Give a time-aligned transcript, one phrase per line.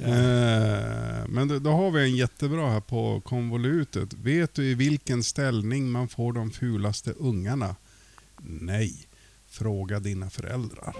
[0.00, 4.14] Eh, men då, då har vi en jättebra här på konvolutet.
[4.14, 7.76] Vet du i vilken ställning man får de fulaste ungarna?
[8.42, 9.08] Nej.
[9.48, 10.96] Fråga dina föräldrar.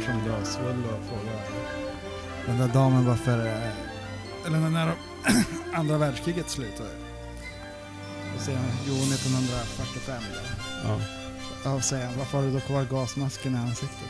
[0.00, 1.32] Som Glasvull och fråga
[2.46, 3.46] den där damen varför...
[3.46, 4.92] eh, Eller när
[5.74, 6.90] andra världskriget slutade.
[8.36, 10.38] Och säger han, jo 1945 då.
[10.88, 11.00] Ja.
[11.64, 14.08] Ja, säger han, varför har du då kvar gasmasken i ansiktet?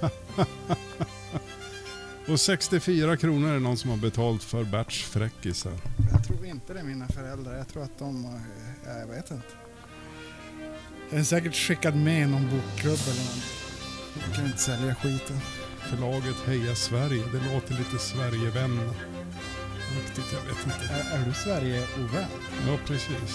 [2.28, 5.72] Och 64 kronor är det någon som har betalt för Berts fräckisar.
[6.12, 7.56] Jag tror inte det är mina föräldrar.
[7.56, 8.24] Jag tror att de...
[8.24, 8.40] har-
[8.86, 9.46] ja, Jag vet inte.
[11.10, 13.44] Jag är säkert skickad med i någon bokklubb eller något.
[14.14, 15.40] Jag kan inte sälja skiten.
[15.78, 18.80] Förlaget Heja Sverige, det låter lite Sverigevän.
[19.96, 20.94] Riktigt, jag vet inte.
[20.94, 22.30] Är, är du Sverige-ovän?
[22.66, 23.32] Ja, precis.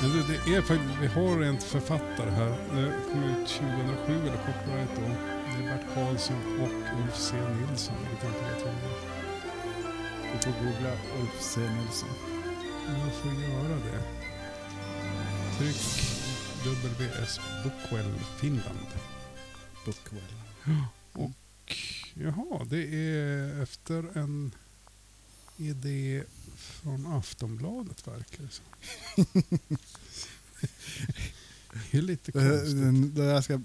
[0.00, 2.50] Men du, det är faktiskt, vi har en författare här.
[2.74, 5.02] Det kom ut 2007 eller copyright då.
[5.02, 7.36] Det är Bert Karlsson och Ulf C.
[7.36, 7.94] Nilsson.
[8.04, 8.74] Jag vet inte vad jag tror.
[10.32, 11.60] Du får googla Ulf C.
[11.60, 12.08] Nilsson.
[12.88, 14.02] Jag får göra det.
[15.58, 16.12] Tryck
[16.98, 18.88] WS Bookwell Finland.
[19.84, 20.22] Bookwell.
[21.12, 21.30] Och
[22.14, 24.52] jaha, det är efter en
[25.56, 26.22] idé
[26.56, 28.64] från Aftonbladet verkar det som.
[31.90, 32.76] det är lite konstigt.
[33.14, 33.60] det, det jag ska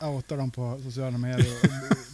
[0.00, 1.56] outa dem på sociala medier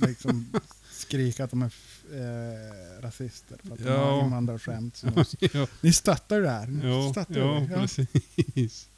[0.01, 0.53] och liksom
[0.91, 1.73] skrika att de är
[2.13, 4.11] eh, rasister för att de Ja.
[4.11, 5.03] har invandrarskämt.
[5.03, 6.67] de- ja, Ni stöttar det här.
[6.67, 7.69] Ni ja, stöttar ja, det.
[7.75, 7.81] Ja.
[7.81, 8.89] precis.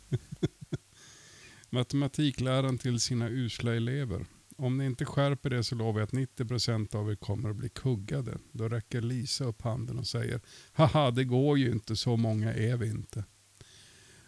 [1.71, 4.27] Matematikläraren till sina usla elever.
[4.57, 7.69] Om ni inte skärper det så lovar jag att 90% av er kommer att bli
[7.69, 8.39] kuggade.
[8.53, 10.41] Då räcker Lisa upp handen och säger
[10.73, 13.25] Haha, det går ju inte, så många är vi inte.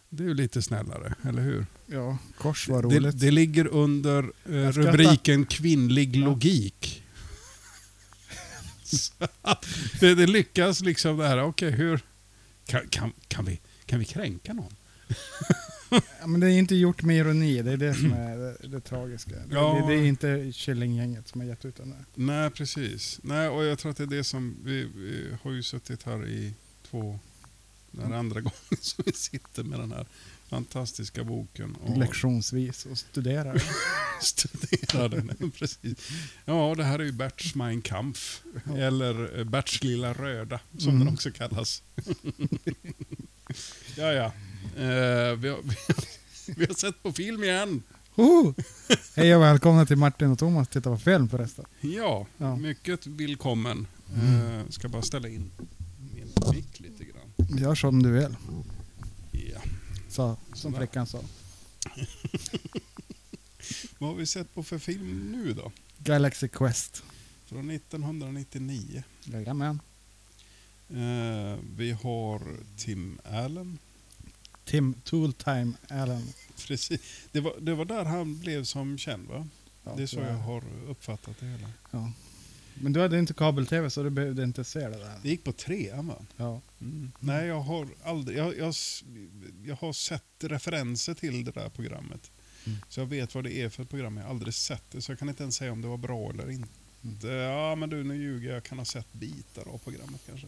[0.08, 1.66] Det är ju lite snällare, eller hur?
[1.86, 3.20] ja, kors var Det, roligt.
[3.20, 6.24] det ligger under eh, rubriken kvinnlig Ja.
[6.24, 7.02] logik.
[10.00, 12.00] Det, det lyckas liksom det här, okej hur...
[12.66, 14.72] Kan, kan, kan, vi, kan vi kränka någon?
[16.20, 18.80] Ja, men det är inte gjort med ironi, det är det som är det, det
[18.80, 19.30] tragiska.
[19.30, 19.74] Det- Ja.
[19.88, 22.04] Det, det är inte Killinggänget som har gett ut den där.
[22.14, 23.20] Nej, precis.
[23.22, 24.56] Nej, och jag tror att det är det som...
[24.64, 26.52] Vi, vi har ju suttit här i
[26.90, 27.18] två...
[27.90, 30.06] Den här andra gången som vi sitter med den här
[30.48, 31.74] fantastiska boken.
[31.74, 33.62] Och Lektionsvis och studerar.
[34.22, 35.50] studerar den.
[35.50, 36.10] precis.
[36.44, 38.42] Ja, det här är ju Berts Mein Kampf.
[38.66, 38.76] Ja.
[38.76, 41.04] Eller eh, Berts lilla röda, som Mm.
[41.04, 41.82] den också kallas.
[43.96, 44.32] ja, ja.
[44.76, 45.58] Eh, vi, har,
[46.56, 47.82] vi har sett på film igen.
[48.16, 48.54] Oh!
[49.16, 51.64] Hej och välkomna till Martin och Thomas titta på film förresten.
[51.80, 52.56] Ja, Ja.
[52.56, 53.86] mycket välkommen.
[54.14, 54.58] Mm.
[54.60, 55.50] Eh, ska bara ställa in
[56.14, 57.58] min mick lite grann.
[57.58, 58.36] Gör som du vill,
[59.32, 59.60] Ja.
[60.08, 61.20] sa, som flickan sa.
[63.98, 65.72] Vad har vi sett på för film nu då?
[65.98, 67.02] Galaxy Quest.
[67.46, 69.02] Från 1999.
[69.24, 69.80] Jajamän.
[70.90, 72.42] Eh, vi har
[72.76, 73.78] Tim Allen.
[74.70, 76.32] Tim Tooltime Allen.
[76.66, 77.00] Precis.
[77.32, 79.48] Det, var, det var där han blev som känd va?
[79.84, 81.70] Ja, det är så jag har uppfattat det hela.
[81.90, 82.12] Ja.
[82.74, 85.18] Men du hade inte kabel-tv så du behövde inte se det där.
[85.22, 86.16] Det gick på trean va?
[86.36, 86.60] Ja.
[86.80, 87.12] Mm.
[87.20, 88.38] Nej, jag har aldrig...
[88.38, 88.74] Jag, jag,
[89.64, 92.30] jag har sett referenser till det där programmet.
[92.66, 92.78] Mm.
[92.88, 94.16] Så jag vet vad det är för program.
[94.16, 96.30] Jag har aldrig sett det, så jag kan inte ens säga om det var bra
[96.30, 96.68] eller inte.
[97.02, 97.36] Mm.
[97.36, 98.56] Ja, men du, nu ljuger jag.
[98.56, 100.46] Jag kan ha sett bitar av programmet kanske.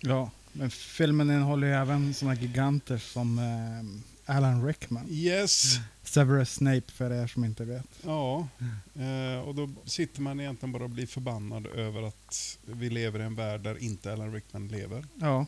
[0.00, 0.30] Ja.
[0.52, 5.06] Men filmen innehåller ju även såna giganter som eh, Alan Rickman.
[5.08, 5.76] Yes!
[6.02, 7.86] Severus Snape för er som inte vet.
[8.04, 8.48] Ja,
[8.94, 13.22] eh, och då sitter man egentligen bara och blir förbannad över att vi lever i
[13.22, 15.04] en värld där inte Alan Rickman lever.
[15.14, 15.46] Ja.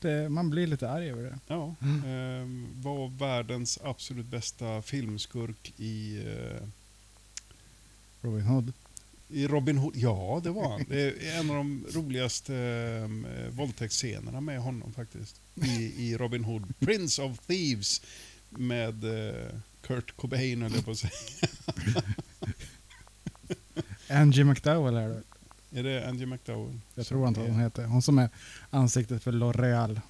[0.00, 1.38] Det, man blir lite arg över det.
[1.46, 2.46] Ja, eh,
[2.82, 6.68] var världens absolut bästa filmskurk i, eh,
[8.20, 8.72] Robin Hood.
[9.32, 9.96] I Robin Hood.
[9.96, 10.84] Ja, det var han.
[10.88, 15.40] Det är en av de roligaste eh, våldtäktsscenerna med honom faktiskt.
[15.54, 15.68] I,
[16.10, 16.74] I Robin Hood.
[16.78, 18.02] Prince of Thieves
[18.50, 19.46] med eh,
[19.82, 21.12] Kurt Cobain höll jag på att säga.
[24.08, 25.22] Angie McDowell är det.
[25.78, 26.78] Är det Angie McDowell?
[26.94, 27.84] Jag tror inte är- hon heter.
[27.86, 28.28] Hon som är
[28.70, 30.00] ansiktet för L'Oreal.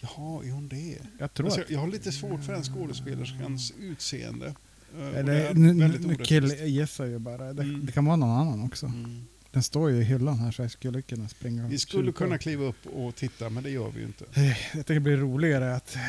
[0.00, 0.98] Jaha, är hon det?
[1.18, 1.70] Jag tror Alltså, att...
[1.70, 4.54] jag har lite svårt för den skådespelerskans utseende.
[4.98, 6.28] Eh, och det Eller, är nu väldigt nu orättvist.
[6.28, 7.52] kill gissar ju bara.
[7.52, 7.86] Det, Mm.
[7.86, 8.86] det kan vara någon annan också.
[8.86, 9.26] Mm.
[9.52, 12.64] Den står ju i hyllan här så jag skulle kunna springa Vi skulle kunna kliva
[12.64, 14.24] upp och titta, men det gör vi ju inte.
[14.34, 16.00] Eh, Jag tycker det blir roligare att, eh,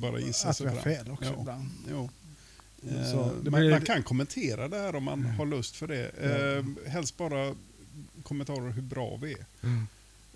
[0.00, 1.40] Bara gissa att vi har fel också Ja.
[1.40, 1.70] ibland.
[1.90, 2.10] Jo.
[2.82, 2.88] Så
[3.20, 6.10] Eh, det man, blir- man kan kommentera det här om man har lust för det.
[6.22, 6.28] Ja.
[6.28, 7.54] Eh, helst bara
[8.22, 9.46] kommentarer hur bra vi är.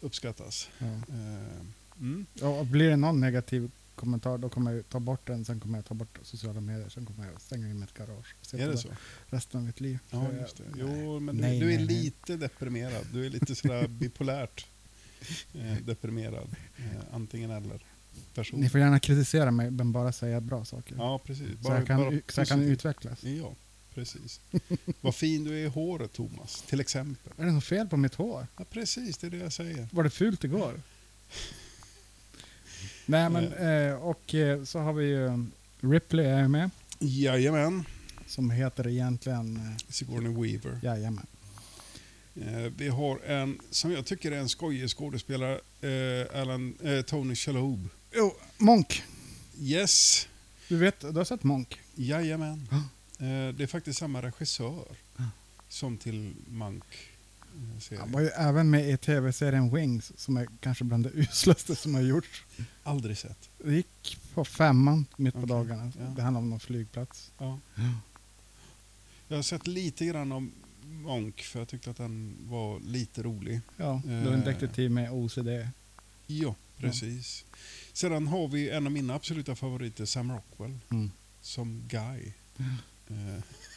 [0.01, 0.69] Uppskattas.
[0.79, 0.87] Ja.
[0.87, 2.27] Eh, mm.
[2.35, 5.85] Ja, blir det någon negativ kommentar då kommer jag ta bort den, sen kommer jag
[5.85, 8.35] ta bort sociala medier, sen kommer jag stänga in mitt garage.
[8.41, 8.89] och Är det så?
[9.27, 9.99] Resten av mitt liv.
[10.11, 10.65] Ja, För just det.
[10.79, 11.97] jag- Jo, men du, Nej, du är nej, nej.
[12.03, 13.07] lite deprimerad.
[13.13, 14.67] Du är lite sådär bipolärt
[15.55, 16.57] eh, deprimerad.
[16.77, 16.85] Eh,
[17.15, 17.85] antingen eller
[18.35, 18.61] person.
[18.61, 20.97] Ni får gärna kritisera mig, men bara säga bra saker.
[20.97, 21.49] Ja, precis.
[21.63, 23.25] så, jag kan, bara så jag kan utvecklas.
[23.25, 23.55] Ja,
[23.95, 24.41] precis.
[25.01, 26.63] Vad fin du är i håret, Thomas.
[26.63, 27.33] Till exempel.
[27.39, 28.47] Är det något fel på mitt hår?
[28.59, 29.89] Ja, precis, det är det jag säger.
[29.93, 30.81] Var det fult igår?
[33.07, 35.47] Nej men, eh, och eh, så har vi ju
[35.81, 37.85] Ripley är med, Jajamän.
[38.27, 40.81] som heter egentligen, eh, Sigourney Weaver.
[40.83, 41.27] jajamän.
[42.37, 47.35] Eh, vi har en, som jag tycker är en skojig skådespelare, eh, Alan, eh, Tony
[47.35, 47.89] Shalhoub.
[48.15, 49.03] Jo, Monk.
[49.61, 50.29] Yes,
[50.69, 51.79] Du vet, du har sett Monk?
[51.95, 52.69] jajamän.
[52.71, 52.77] Ja.
[53.27, 54.85] Eh, det är faktiskt samma regissör
[55.69, 56.85] som till Monk.
[57.91, 61.77] Eh, Han var ju även med i tv-serien Wings, som är kanske bland det uslaste
[61.77, 62.43] som har gjorts.
[62.83, 63.49] Aldrig sett.
[63.65, 65.93] Det gick på femman mitt på dagarna.
[65.99, 66.05] ja.
[66.17, 67.31] Det handlar om någon flygplats.
[67.39, 67.59] Ja.
[69.29, 70.53] Jag har sett lite grann om
[70.85, 73.61] Monk, för jag tyckte att den var lite rolig.
[73.77, 74.45] Ja, det var en Eh.
[74.45, 75.69] detektiv med OCD.
[76.27, 77.45] Ja, precis.
[77.93, 81.11] Sedan har vi en av mina absoluta favoriter, Sam Rockwell, Mm.
[81.41, 82.33] som Guy.
[83.09, 83.43] Eh,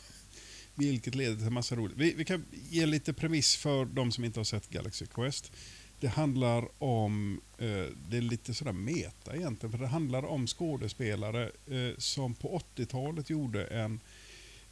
[0.75, 1.97] vilket leder till massa roligt.
[1.97, 5.51] Vi, vi kan ge lite premiss för de som inte har sett Galaxy Quest.
[5.99, 11.43] Det handlar om, eh, det är lite sådär meta egentligen, för det handlar om skådespelare
[11.43, 13.99] eh, som på 80-talet gjorde en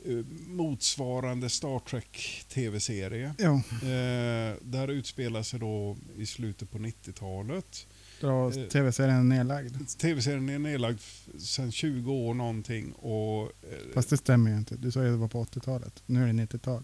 [0.05, 3.35] eh, motsvarande Star Trek tv-serie.
[3.37, 7.87] Ja, Eh, där utspelar sig då i slutet på 90-talet.
[8.27, 9.75] Då tv-serien är nedlagd.
[9.97, 10.99] Tv-serien är nedlagd
[11.39, 12.91] sedan 20 år någonting.
[12.91, 14.75] Och, eh, Fast det stämmer ju inte.
[14.75, 16.03] Du sa ju att det var på 80-talet.
[16.05, 16.83] Nu är det 90-tal.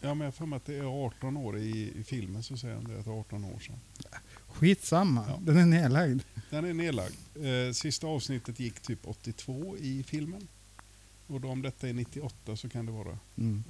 [0.00, 2.84] ja, men jag har att det är 18 år i, i filmen så säger han
[2.84, 3.76] det, att det är 18 år sedan.
[4.48, 5.38] Skitsamma, Ja.
[5.42, 6.20] den är nedlagd.
[6.50, 7.14] Den är nedlagd.
[7.36, 10.48] Eh, sista avsnittet gick typ 82 i filmen.
[11.26, 13.18] Och då om detta är 98 så kan det vara...
[13.38, 13.62] Mm.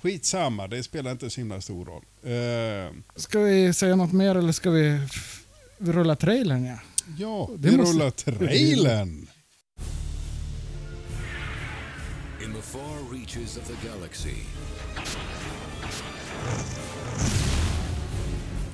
[0.00, 2.02] Skitsamma, det spelar inte så himla stor roll.
[2.22, 5.08] Eh, Ska vi säga något mer eller ska vi
[5.82, 6.64] f- rulla trailern?
[6.64, 6.78] Ja?
[7.16, 9.28] ja, Det vi måste- rullar trailern!
[12.44, 14.36] In the far reaches of the galaxy,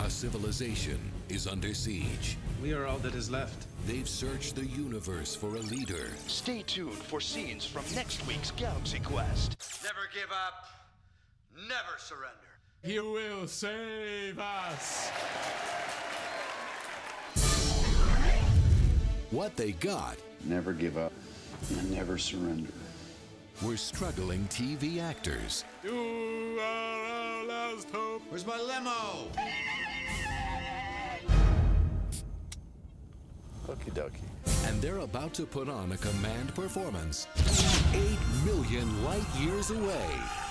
[0.01, 2.37] a civilization is under siege.
[2.63, 3.67] We are all that is left.
[3.87, 9.01] They've searched the universe for a leader, Stay tuned for scenes from next week's Galaxy
[9.01, 9.57] Quest.
[9.83, 10.69] Never give up.
[11.57, 12.49] Never surrender.
[12.83, 15.11] He will save us.
[19.31, 21.13] What they got Never give up
[21.77, 22.71] and never surrender.
[23.63, 28.23] were struggling TV actors You are our last hope.
[28.31, 29.29] Where's my limo?
[33.69, 34.67] Okie dokie.
[34.67, 37.27] and they're about to put on a command performance
[37.93, 38.01] 8
[38.45, 40.07] million light years away.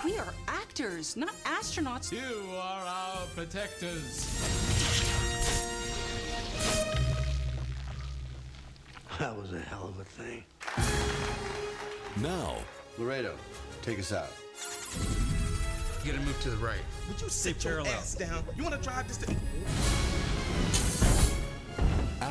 [0.05, 2.11] We are actors, not astronauts.
[2.11, 4.25] You are our protectors.
[9.19, 10.43] That was a hell of a thing.
[12.21, 12.57] Now,
[12.99, 13.35] Laredo,
[13.81, 14.29] take us out.
[16.05, 16.79] You gotta move to the right.
[17.07, 18.43] Would you sit your ass down?
[18.55, 19.37] You want to drive this thing?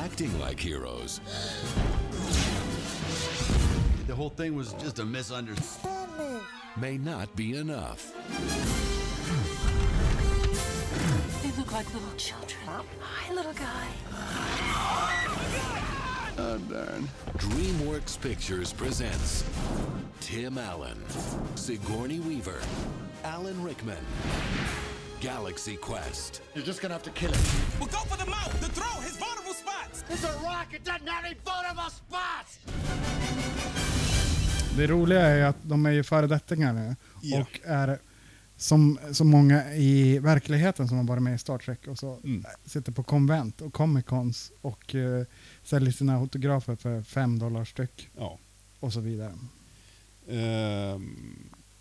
[0.07, 1.19] acting like heroes
[4.07, 6.39] The whole thing was just a misunderstanding.
[6.77, 8.13] may not be enough.
[11.43, 12.61] They look like little children.
[13.01, 14.46] Hi, little guy.
[16.77, 17.09] Darn.
[17.37, 19.43] DreamWorks Pictures presents
[20.19, 20.97] Tim Allen,
[21.55, 22.59] Sigourney Weaver,
[23.23, 24.03] Alan Rickman,
[25.19, 26.41] Galaxy Quest.
[26.53, 27.41] You're just gonna have to kill him.
[27.79, 30.03] Well, go for the mouth, the throat, his vulnerable spots.
[30.09, 30.67] It's a rock.
[30.73, 32.59] It doesn't have any vulnerable spots.
[34.77, 36.95] Det roliga är ju att de är ju föredettingar nu.
[37.21, 37.41] Ja.
[37.41, 37.99] Och är
[38.57, 42.45] som så många i verkligheten som har varit med i Star Trek och så Mm.
[42.65, 45.23] sitter på konvent och Comic Cons och uh,
[45.63, 48.39] säljer sina autografer för fem dollar styck Ja.
[48.79, 49.33] och så vidare.
[50.29, 51.15] Ehm,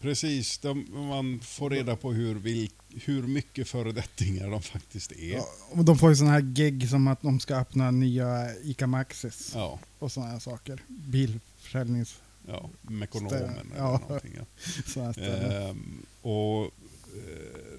[0.01, 2.71] precis, de, man får reda på hur, vil,
[3.05, 5.33] hur mycket föredettingar de faktiskt är.
[5.35, 8.87] Ja, och de får ju sådana här gig som att de ska öppna nya ICA
[8.87, 10.83] Maxis Ja, och sådana här saker.
[10.89, 12.15] Bilförsäljnings...
[12.47, 13.99] ja Mekonomen eller Ja.
[14.09, 14.33] någonting.
[14.37, 14.45] Ja.
[14.87, 15.71] såna här ställen.
[15.71, 17.79] Ehm, och, eh,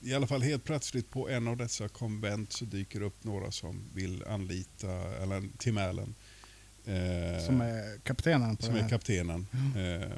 [0.00, 3.80] I alla fall helt plötsligt på en av dessa konvent så dyker upp några som
[3.94, 4.90] vill anlita,
[5.22, 6.14] eller Tim Allen.
[6.84, 9.46] eh, Som är kaptenen som är kaptenen.
[9.76, 10.16] Eh,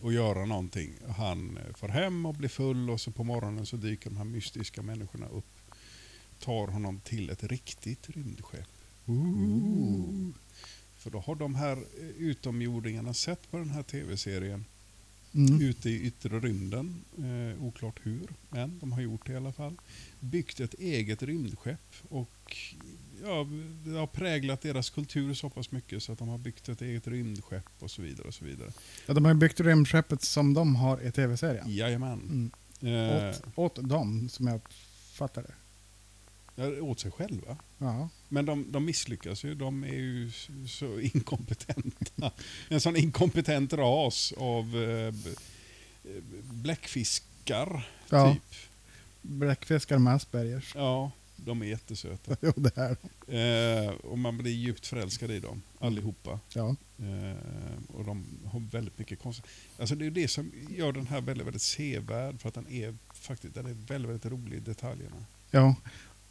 [0.00, 0.92] och göra någonting.
[1.16, 4.24] Han eh, får hem och blir full och så på morgonen så dyker de här
[4.24, 5.44] mystiska människorna upp.
[6.40, 8.68] Tar honom till ett riktigt rymdskepp.
[11.04, 14.64] För då har de här eh, utomjordingarna sett på den här tv-serien
[15.36, 15.60] Mm.
[15.62, 17.04] ute i yttre rymden.
[17.18, 19.74] Eh, oklart hur, men de har gjort det i alla fall.
[20.20, 22.56] Byggt ett eget rymdskepp och
[23.22, 23.46] ja,
[23.84, 27.06] det har präglat deras kultur så pass mycket så att de har byggt ett eget
[27.06, 28.28] rymdskepp och så vidare.
[28.28, 28.72] och så vidare.
[29.06, 31.64] Ja, de har byggt rymdskeppet som de har i tv-serien.
[31.68, 32.50] Jajamän.
[32.80, 32.94] Mm.
[32.94, 34.60] Eh, Åt, åt dem, som jag
[35.12, 35.54] fattar det.
[36.54, 37.56] Ja, åt sig själva.
[37.78, 38.08] Ja.
[38.28, 39.54] Men de, de misslyckas ju.
[39.54, 40.30] De är ju
[40.68, 42.32] så inkompetenta.
[42.68, 48.32] En sån inkompetent ras av eh, eh, bläckfiskar, Ja.
[48.34, 48.42] typ.
[49.22, 50.72] Bläckfiskar med Aspergers.
[50.74, 52.36] Ja, de är jättesöta.
[52.42, 52.96] jo, det är
[53.28, 56.40] Eh, och man blir djupt förälskad i dem, allihopa.
[56.54, 56.76] Ja.
[56.98, 59.46] Eh, och de har väldigt mycket konstigt.
[59.78, 62.94] Alltså det är det som gör den här väldigt, väldigt sevärd, för att den är
[63.14, 65.24] faktiskt den är väldigt, väldigt rolig i detaljerna.
[65.50, 65.74] ja.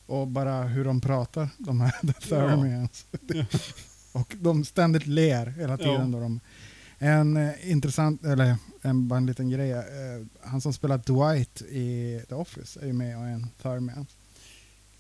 [0.06, 3.06] Och bara hur de pratar, de här The Thermians.
[4.14, 6.12] Och de ständigt ler hela tiden.
[6.12, 6.18] Ja.
[6.18, 6.40] Då de,
[6.98, 9.72] en eh, intressant, eller en, bara en liten grej.
[9.72, 9.82] Eh,
[10.42, 14.06] han som spelar Dwight i The Office är ju med och är en Thermian.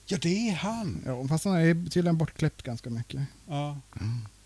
[0.05, 1.03] Ja, det är han!
[1.05, 3.21] Ja, fast han är tydligen bortklippt ganska mycket.
[3.47, 3.79] Ja.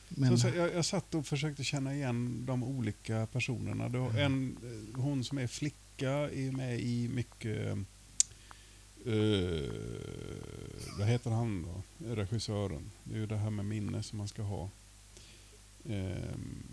[0.09, 3.89] Men, Så, så jag, jag satt och försökte känna igen de olika personerna.
[3.89, 7.77] Det var en, eh, hon som är flicka är med i mycket...
[9.07, 9.69] eh,
[10.97, 11.83] vad heter han då?
[12.15, 12.91] Regissören.
[13.03, 14.69] Det är ju det här med minne som man ska ha.
[15.89, 16.63] Ehm,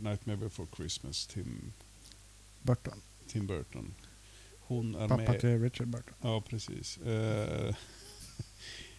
[0.00, 1.72] Nightmare before Christmas, Tim,
[2.62, 3.00] Burton.
[3.28, 3.94] Tim Burton.
[4.60, 5.40] Hon är Pappa med...
[5.40, 6.14] till Richard Burton.
[6.20, 6.98] Ja, precis.
[6.98, 7.74] Eh,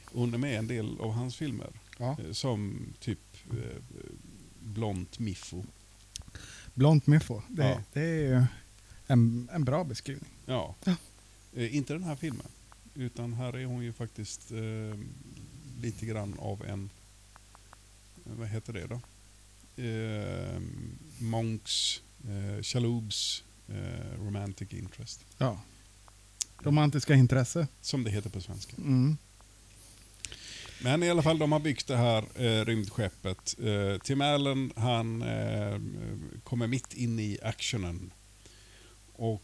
[0.05, 1.69] hon är med i en del av hans filmer.
[1.97, 2.17] Ja.
[2.25, 3.19] Eh, Som typ
[3.51, 3.81] eh,
[4.59, 5.63] Blont Miffo.
[6.73, 7.41] Blont Miffo.
[7.49, 7.81] Det, Ja.
[7.93, 8.43] det är ju
[9.07, 10.31] en, en bra beskrivning.
[10.45, 10.75] Ja.
[11.55, 12.47] Eh, inte den här filmen.
[12.95, 14.99] Utan här är hon ju faktiskt eh,
[15.81, 16.89] lite grann av en,
[18.25, 19.01] eh, vad heter det då?
[19.83, 20.61] Eh,
[21.19, 25.25] Monks, eh, Chaloubs eh, romantic interest.
[25.37, 25.61] Ja.
[26.59, 27.67] Romantiska intresse.
[27.81, 28.75] Som det heter på svenska.
[28.77, 29.17] Mm.
[30.83, 33.55] Men i alla fall, de har byggt det här eh, rymdskeppet.
[33.63, 35.79] Eh, Tim Allen, han eh,
[36.43, 38.11] kommer mitt in i actionen.
[39.13, 39.43] Och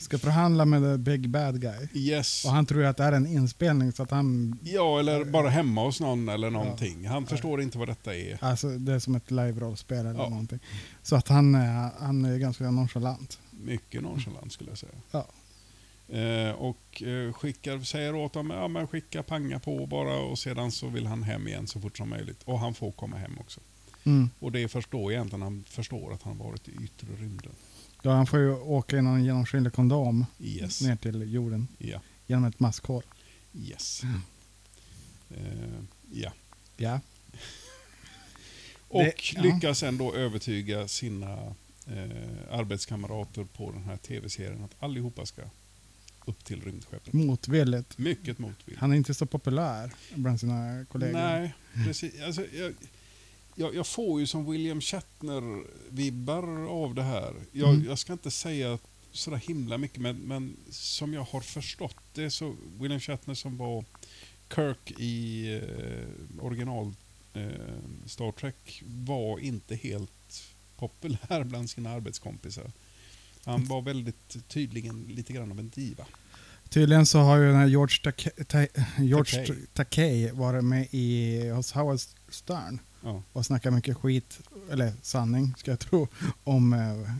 [0.00, 1.88] Ska förhandla med the big bad guy.
[1.92, 4.58] yes, Och han tror ju att det är en inspelning så att han...
[4.62, 7.06] ja eller bara hemma hos någon eller någonting.
[7.06, 7.28] Han Ja.
[7.28, 8.38] förstår inte vad detta är.
[8.44, 10.28] Alltså det är som ett live-rollspel eller Ja.
[10.28, 10.58] någonting.
[11.02, 13.38] Så att han, är- han är ganska nonchalant.
[13.50, 14.92] Mycket nonchalant skulle jag säga.
[15.10, 15.26] Ja.
[16.18, 20.72] Eh, och eh, skickar, säger åt dem, ja men skicka panga på bara och sedan
[20.72, 22.42] så vill han hem igen så fort som möjligt.
[22.44, 23.60] Och han får komma hem också.
[24.04, 24.30] Mm.
[24.38, 27.52] Och det är först då egentligen han förstår att han varit i yttre rymden.
[28.02, 30.80] Ja, han får ju åka i någon genomskinlig kondom Yes.
[30.82, 32.00] ner till jorden Ja.
[32.26, 33.02] genom ett maskhål.
[33.54, 34.02] Yes.
[35.30, 35.68] Eh,
[36.10, 36.32] ja.
[36.76, 37.00] Ja.
[38.88, 39.42] Och Det- ja.
[39.42, 41.32] lyckas ändå övertyga sina
[41.86, 45.42] eh, arbetskamrater på den här tv-serien att allihopa ska
[46.24, 47.12] upp till rymdskeppet.
[47.12, 47.98] Motvilligt.
[47.98, 48.80] Mycket motvilligt.
[48.80, 51.12] Han är inte så populär bland sina kollegor.
[51.18, 51.54] Nej,
[51.86, 52.20] precis.
[52.22, 52.74] Alltså, jag,
[53.58, 57.34] jag, jag får ju som William Shatner-vibbar av det här.
[57.52, 57.86] Jag, Mm.
[57.86, 58.78] jag ska inte säga
[59.12, 63.84] sådär himla mycket, men, men som jag har förstått det så William Shatner som var
[64.54, 66.92] Kirk i eh, original
[67.34, 67.48] eh,
[68.06, 70.42] Star Trek var inte helt
[70.76, 72.70] populär bland sina arbetskompisar.
[73.44, 76.04] Han var väldigt tydligen lite grann av en diva.
[76.68, 78.66] Tydligen så har ju den här George, Takei, Ta,
[78.98, 80.30] George Takei.
[80.30, 83.22] Varit med i, hos Howard Stern Ja.
[83.32, 86.08] och snackat mycket skit, eller sanning ska jag tro,
[86.44, 87.12] om eh,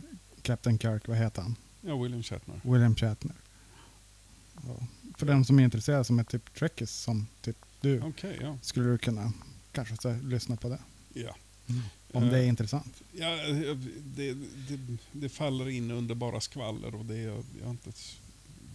[0.42, 1.56] Captain Kirk, vad heter han?
[1.80, 2.60] ja, William Shatner.
[2.64, 3.34] William Shatner.
[4.66, 4.86] Ja.
[5.16, 8.58] För den som är intresserad som är typ Trekkies som typ du, Okej, ja.
[8.62, 9.32] skulle du kunna
[9.72, 10.78] kanske så, lyssna på det.
[11.14, 11.36] ja.
[12.12, 13.02] Om Eh, det är intressant.
[13.12, 17.92] Ja, det, det, det faller in under bara skvaller och det är jag, inte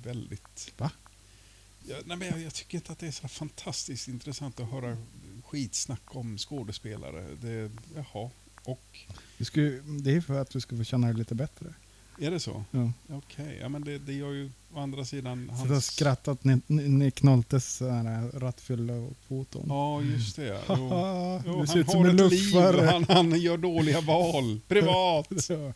[0.04, 0.74] väldigt...
[0.78, 0.92] Va?
[1.88, 4.98] Ja, nej, men jag, jag tycker inte att det är så fantastiskt intressant att höra
[5.58, 7.24] skitsnack om skådespelare.
[7.42, 8.30] Det, jaha,
[8.64, 9.00] och?
[9.38, 9.70] Du skulle,
[10.02, 11.74] det är för att du ska få känna dig lite bättre.
[12.20, 12.64] Är det så?
[12.72, 12.92] Ja.
[13.10, 15.52] Okej, ja, men det, det gör ju å andra sidan...
[15.62, 17.82] Så du har skrattat Ni- Ni- Nick Noltes
[18.34, 19.66] rattfyllefoton.
[19.68, 20.62] Ja, just det.
[20.70, 21.42] Jo.
[21.46, 24.60] Jo, du han har ett liv och han, han gör dåliga val.
[24.68, 25.28] Privat.
[25.50, 25.74] Ja.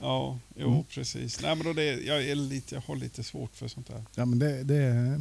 [0.00, 0.84] Ja, jo Mm.
[0.84, 1.40] precis.
[1.42, 4.04] Nej, men då det, jag, är lite, jag har lite svårt för sånt där.
[4.14, 5.20] Ja, men det, det,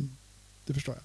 [0.66, 1.04] det förstår jag.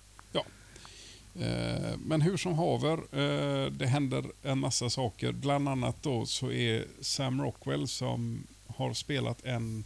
[1.40, 5.32] Eh, Men hur som haver, eh, det händer en massa saker.
[5.32, 9.84] Bland annat då så är Sam Rockwell som har spelat en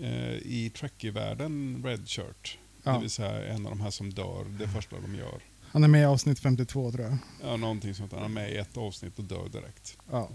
[0.00, 2.58] eh, i Trekkie-världen Red Shirt.
[2.82, 2.92] Ja.
[2.92, 5.40] Det vill säga en av de här som dör det första de gör.
[5.70, 7.18] Han är med i avsnitt 52 tror jag.
[7.42, 8.12] Ja, någonting sånt.
[8.12, 9.96] Han är med i ett avsnitt och dör direkt.
[10.10, 10.28] Ja.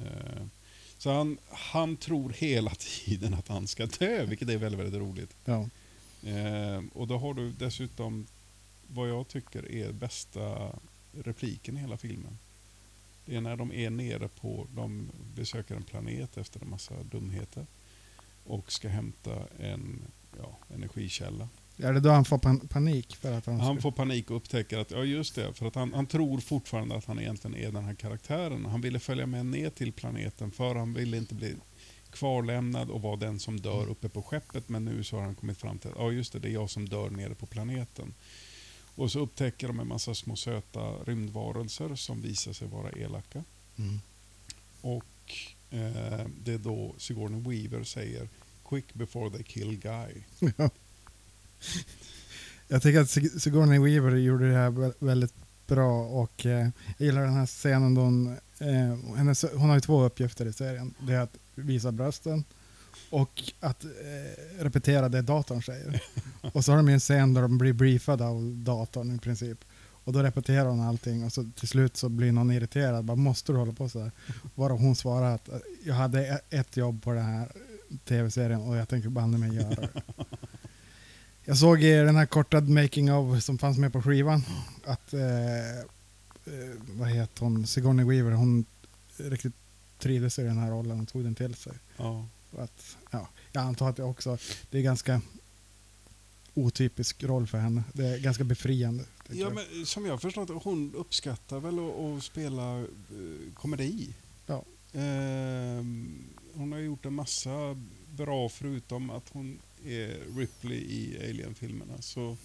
[0.98, 2.72] Så han, han tror hela
[3.06, 5.36] tiden att han ska dö, vilket är väldigt, väldigt roligt.
[5.46, 5.68] Ja.
[6.94, 8.26] Och då har du dessutom
[8.94, 10.72] vad jag tycker är bästa
[11.12, 12.38] repliken i hela filmen.
[13.26, 17.66] Det är när de är nere på, de besöker en planet efter en massa dumheter
[18.46, 20.02] och ska hämta en
[20.38, 21.50] ja, energikälla.
[21.78, 23.16] Är det då han får pan- panik?
[23.16, 25.76] För att han, Han ska- får panik och upptäcker att, ja just det, för att
[25.76, 28.66] han, han tror fortfarande att han egentligen är den här karaktären.
[28.66, 31.56] Han ville följa med ner till planeten för han ville inte bli
[32.12, 34.70] kvarlämnad och vara den som dör uppe på skeppet.
[34.70, 36.70] Men nu så har han kommit fram till att, ja just det, det är jag
[36.70, 38.14] som dör nere på planeten.
[38.96, 43.44] Och så upptäcker de en massa små söta rymdvarelser som visar sig vara elaka.
[43.78, 44.00] Mm.
[44.82, 45.34] Och
[45.70, 48.30] eh, det är då Sigourney Weaver säger
[48.70, 50.14] Quick before they kill Guy.
[50.58, 50.70] Ja.
[52.68, 55.34] Jag tycker att Sig- Sigourney Weaver gjorde det här vä- väldigt
[55.68, 59.82] bra och eh, jag gillar den här scenen då hon, eh, hennes, hon har ju
[59.82, 60.94] två uppgifter i serien.
[61.00, 62.44] Det är att visa brösten
[63.14, 63.90] och att eh,
[64.60, 66.04] repetera det datorn säger.
[66.54, 69.66] och så har de en scen där de blir briefade av datorn i princip.
[70.04, 73.06] Och då repeterar hon allting och så till slut så blir någon irriterad.
[73.06, 74.12] Bara, måste du hålla på så här?
[74.56, 77.52] Varav hon svarar att eh, jag hade e-, ett jobb på den här
[78.06, 79.90] tv-serien och jag tänker banne mig göra det.
[81.46, 84.44] Jag såg i den här korta making of som fanns med på skivan
[84.86, 85.84] att, eh, eh
[86.94, 88.66] vad heter hon, Sigourney Weaver, hon
[89.18, 89.56] riktigt
[90.00, 91.74] trivdes i den här rollen och tog den till sig.
[91.98, 92.26] Ja.
[92.58, 94.38] Att, ja, jag antar att det också,
[94.70, 95.22] det är ganska
[96.54, 97.84] otypisk roll för henne.
[97.94, 99.06] Det är ganska befriande.
[99.28, 99.56] Ja, jag.
[99.56, 104.16] men som jag förstått hon uppskattar väl att, spela eh, komedi.
[104.46, 104.64] Ja.
[104.94, 107.78] Ehm, hon har gjort en massa
[108.12, 112.02] bra förutom att hon är Ripley i Alien-filmerna.
[112.02, 112.38] Så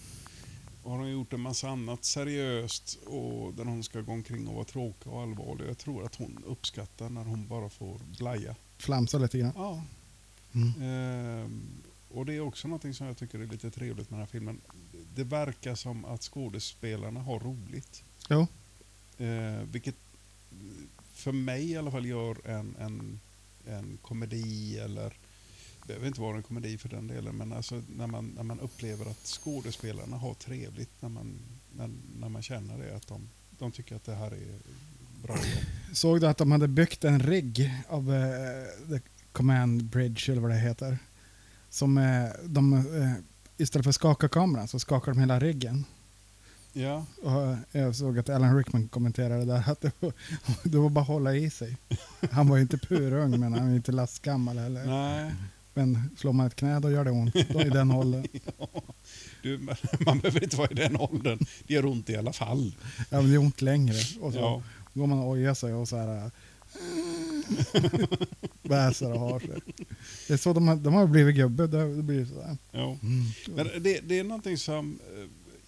[0.83, 4.65] har hon gjort en massa annat seriöst och där hon ska gå omkring och vara
[4.65, 5.69] tråkig och allvarlig.
[5.69, 8.55] Jag tror att hon uppskattar när hon bara får blaja.
[8.77, 9.51] Flamsa lite grann.
[9.55, 9.83] Ja.
[10.53, 10.81] Mm.
[10.81, 14.31] Ehm, och det är också någonting som jag tycker är lite trevligt med den här
[14.31, 14.61] filmen.
[15.15, 18.03] Det verkar som att skådespelarna har roligt.
[18.29, 18.47] Jo.
[19.17, 19.95] Eh, vilket
[21.13, 23.19] för mig i alla fall gör en, en,
[23.65, 25.13] en komedi eller
[25.81, 28.59] det behöver inte vara en komedi för den delen, men alltså när man, när man
[28.59, 31.39] upplever att skådespelarna har trevligt, när man,
[31.75, 34.59] när, när man känner det, att de, de tycker att det här är
[35.23, 35.37] bra.
[35.93, 38.99] Såg du att de hade byggt en rigg av eh,
[39.31, 40.97] Command Bridge eller vad det heter?
[41.69, 43.11] Som eh, de, eh,
[43.57, 45.85] istället för att skaka kameran så skakar de hela riggen.
[46.73, 50.13] Ja, Och eh, jag såg att Alan Rickman kommenterade där att det var,
[50.63, 51.77] det var bara att hålla i sig.
[52.31, 54.85] Han var ju inte purung men han var ju inte lastgammal heller.
[54.85, 55.33] nej.
[55.73, 58.27] Men slår man ett knä då gör det ont då i den åldern.
[59.41, 59.57] Du,
[60.05, 61.39] man, behöver inte vara i den åldern.
[61.67, 62.75] Det gör ont i alla fall.
[62.97, 63.95] Ja, men det gör ont längre.
[64.21, 64.61] Och så Ja.
[64.93, 66.31] går man och ojar sig och så här äh,
[68.61, 69.61] väser och har sig.
[70.27, 72.57] Det är så de har, de har blivit gubbe, det, blir så här.
[72.71, 72.97] Ja.
[73.47, 74.99] Men det, det är någonting som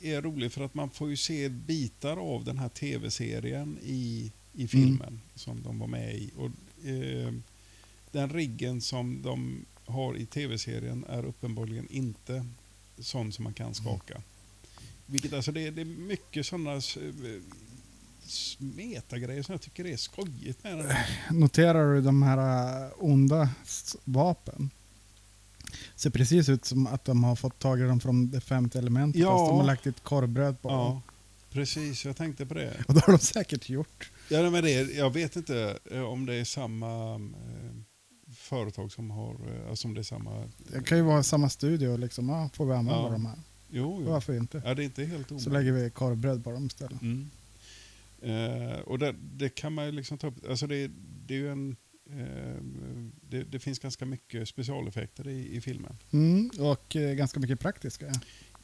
[0.01, 4.31] eh, är roligt för att man får ju se bitar av den här tv-serien i,
[4.53, 6.29] i filmen som de var med i.
[6.37, 6.51] Och,
[6.87, 7.33] eh,
[8.11, 12.45] den riggen som de har i tv-serien är uppenbarligen inte
[12.99, 14.21] sån som man kan skaka.
[15.05, 16.81] Vilket alltså det, det är mycket sådana
[18.59, 20.95] metagrejer som jag tycker är skojigt med.
[21.31, 22.37] Noterar du de här
[22.85, 23.49] äh, onda
[24.03, 24.69] vapen?
[25.95, 29.21] Ser precis ut som att de har fått tag i dem från det femte elementet
[29.21, 29.37] Ja.
[29.37, 30.77] fast de har lagt ett korvbröd på dem.
[30.79, 31.01] Ja,
[31.49, 32.05] precis.
[32.05, 32.83] Jag tänkte på det.
[32.87, 34.11] Och det har de säkert gjort.
[34.29, 37.21] Ja, men det, jag vet inte eh, om det är samma eh,
[38.35, 40.49] företag som har, eh, alltså om det är samma...
[40.57, 42.29] Det kan ju vara samma studio liksom.
[42.29, 43.09] Ja, får vi använda Ja.
[43.09, 43.39] de här?
[43.69, 44.11] Jo, jo.
[44.11, 44.61] Varför inte?
[44.65, 45.53] Ja, det är inte helt Så omöjligt.
[45.53, 47.01] lägger vi korvbröd på dem istället.
[47.01, 47.29] Mm.
[48.21, 50.91] Eh, och det, det kan man ju liksom ta upp, alltså det,
[51.25, 51.75] det är ju en...
[52.09, 52.61] Eh,
[53.29, 55.97] det, det finns ganska mycket specialeffekter i, i filmen.
[56.11, 58.11] Mm, och eh, ganska mycket praktiska.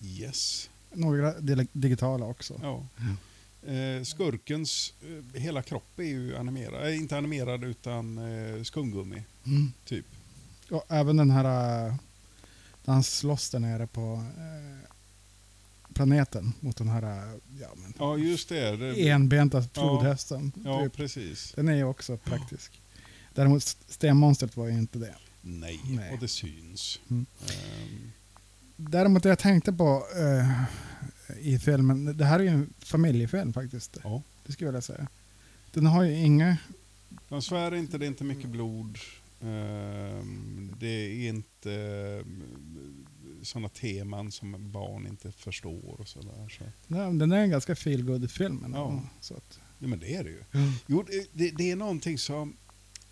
[0.04, 0.70] Yes.
[0.94, 2.60] Några di- digitala också.
[2.64, 2.88] Ja.
[3.72, 4.94] Eh, skurkens
[5.34, 9.72] eh, hela kropp är ju animerad, eh, inte animerad utan eh, skumgummi, Mm.
[9.86, 10.06] typ.
[10.72, 11.44] Och även den här,
[12.86, 14.92] när han slåss där nere på äh,
[15.98, 17.04] planeten mot den här
[17.62, 18.78] ja, men, Ja, just det.
[18.78, 20.52] det enbenta flodhästen.
[20.66, 20.94] Ja, typ.
[20.96, 21.54] precis.
[21.56, 22.82] Den är ju också praktisk.
[23.34, 25.16] Däremot stenmonstret var ju inte det.
[25.42, 26.14] Nej, Nej.
[26.14, 27.00] och det syns.
[27.10, 27.26] Mm.
[27.42, 28.12] Ehm,
[28.76, 30.64] Däremot det jag tänkte på eh,
[31.48, 33.98] i filmen, det här är ju en familjefilm faktiskt.
[34.04, 34.22] ja.
[34.46, 35.08] Det skulle jag vilja säga.
[35.72, 36.58] Den har ju inga...
[37.30, 38.98] De svär inte, det är inte mycket blod.
[39.42, 42.24] Ehm, det är inte
[43.44, 46.50] sådana teman som barn inte förstår och sådär.
[46.58, 46.64] Så.
[46.88, 49.04] Nej, den är en ganska feel good film ändå, Ja.
[49.22, 50.44] Så att, Ja, men det är det ju.
[50.54, 50.72] Mm.
[50.88, 52.58] Jo, det, det, är någonting som...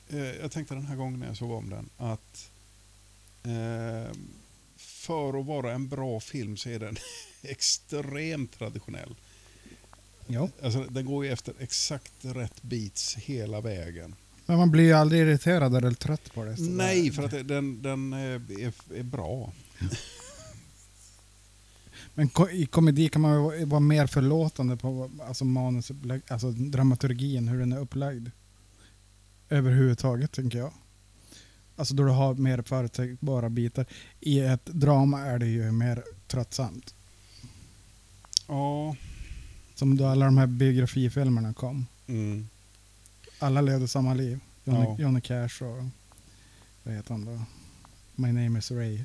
[0.09, 2.51] Eh, jag tänkte den här gången när jag såg om den att
[3.43, 4.11] eh,
[4.77, 6.95] för att vara en bra film så är den
[7.41, 9.15] extremt traditionell.
[10.27, 10.49] ja.
[10.63, 14.15] Alltså, den går ju efter exakt rätt beats hela vägen.
[14.45, 16.55] Men man blir ju aldrig irriterad eller trött på det.
[16.59, 17.11] Nej, där.
[17.11, 19.53] för att den, den eh, är, är bra.
[22.13, 25.91] Men i komedi kan man vara mer förlåtande på alltså manus,
[26.27, 28.29] alltså dramaturgin, hur den är upplagd.
[29.49, 30.71] Överhuvudtaget, tänker jag.
[31.75, 33.85] Alltså då du har mer förutsägbara bitar.
[34.19, 36.95] I ett drama är det ju mer tröttsamt.
[38.47, 38.95] Ja.
[39.75, 41.85] Som då alla de här biografifilmerna kom.
[42.07, 42.47] Mm.
[43.39, 44.39] Alla levde samma liv.
[44.63, 44.97] Johnny, Ja.
[44.99, 45.83] Johnny Cash och
[46.83, 47.41] vad heter han då?
[48.15, 48.99] My name is Ray.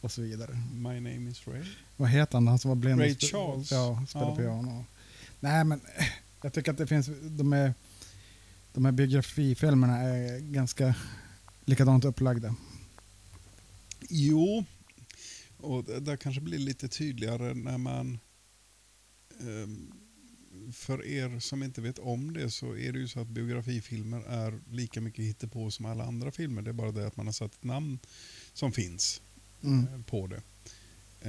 [0.00, 0.62] Och så vidare.
[0.74, 1.64] My name is Ray.
[1.96, 2.48] Vad heter han?
[2.48, 3.00] Han som var blind.
[3.00, 3.70] Ray Charles.
[3.70, 4.36] Ja, spelar Ja.
[4.36, 4.84] piano.
[5.40, 6.06] Nej, men eh,
[6.42, 7.74] jag tycker att det finns, de, är,
[8.72, 10.94] de här biografifilmerna är ganska
[11.64, 12.54] likadant upplagda.
[14.08, 14.64] Jo,
[15.56, 18.18] och det där kanske blir lite tydligare när man...
[19.40, 19.92] ehm,
[20.72, 24.60] för er som inte vet om det så är det ju så att biografifilmer är
[24.70, 26.62] lika mycket hittepå som alla andra filmer.
[26.62, 27.98] Det är bara det att man har satt ett namn
[28.52, 29.20] som finns
[29.62, 29.86] Mm.
[29.94, 30.42] eh, på det.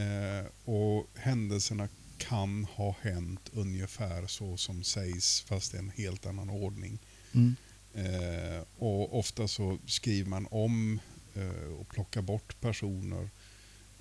[0.02, 6.50] Eh, och händelserna kan ha hänt ungefär så som sägs fast i en helt annan
[6.50, 7.00] ordning.
[7.32, 7.56] Mm.
[7.94, 11.00] Eh, och ofta så skriver man om
[11.34, 13.30] eh, och plockar bort personer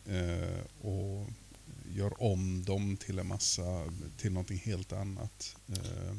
[0.06, 1.30] eh, och
[1.94, 5.56] gör om dem till en massa, till någonting helt annat.
[5.68, 6.16] Eh,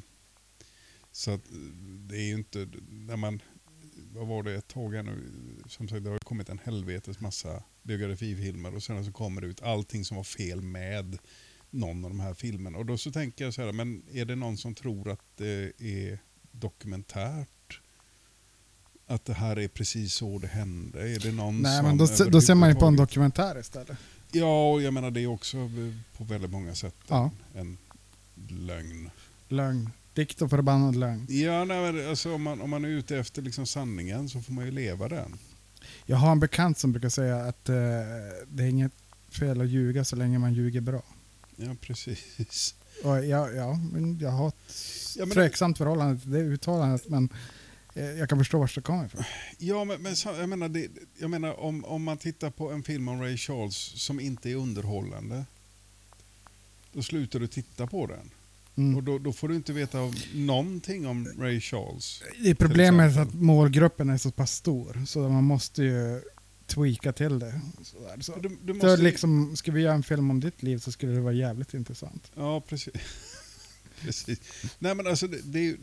[1.12, 1.42] så att
[2.10, 3.42] det är ju inte, när man,
[4.14, 5.24] vad var det ett tag här nu,
[5.68, 9.62] som sagt det har kommit en helvetes massa biografifilmer och sen så kommer det ut
[9.62, 11.18] allting som var fel med
[11.70, 12.78] någon av de här filmerna.
[12.78, 15.72] Och då så tänker jag så här, men är det någon som tror att det
[15.80, 16.20] är
[16.52, 17.82] dokumentärt?
[19.08, 21.16] Att det här är precis så det hände?
[21.16, 23.98] Är det någon Nej, men då, då ser man ju på en dokumentär istället.
[24.32, 25.72] Ja, och jag menar det är också
[26.18, 27.32] på väldigt många sätt Ja.
[27.56, 27.78] en
[28.50, 29.10] lögn.
[29.48, 29.90] Lögn.
[30.14, 31.26] Dikt och förbannad lögn.
[31.30, 34.54] Ja, nej, men alltså, om, man, om man är ute efter liksom sanningen så får
[34.54, 35.38] man ju leva den.
[36.06, 37.76] Jag har en bekant som brukar säga att eh,
[38.48, 38.92] det är inget
[39.40, 41.04] fel att ljuga så länge man ljuger bra.
[41.56, 42.76] Ja, precis.
[43.04, 44.56] Och jag, ja, men jag har ett
[45.18, 47.30] Ja, men- tveksamt förhållande till det uttalandet, men
[47.96, 49.24] eh, jag kan förstå var det kommer ifrån.
[49.58, 50.88] Ja, men, men jag menar, det,
[51.20, 54.56] jag menar om, om man tittar på en film om Ray Charles som inte är
[54.56, 55.46] underhållande,
[56.94, 58.32] då slutar du titta på den.
[58.82, 58.98] Mm.
[58.98, 59.98] Och då, då får du inte veta
[60.34, 62.24] någonting om Ray Charles.
[62.44, 66.22] Det problemet är att målgruppen är så pass stor, så man måste ju
[66.68, 67.62] tweaka till det.
[67.84, 68.18] Sådär.
[68.22, 70.92] Så, Du, du så måste, liksom, ska vi göra en film om ditt liv så
[70.92, 72.32] skulle det vara jävligt intressant.
[72.36, 72.94] Ja, precis.
[74.02, 74.40] precis.
[74.80, 75.78] Nej, men alltså, det, det är ju,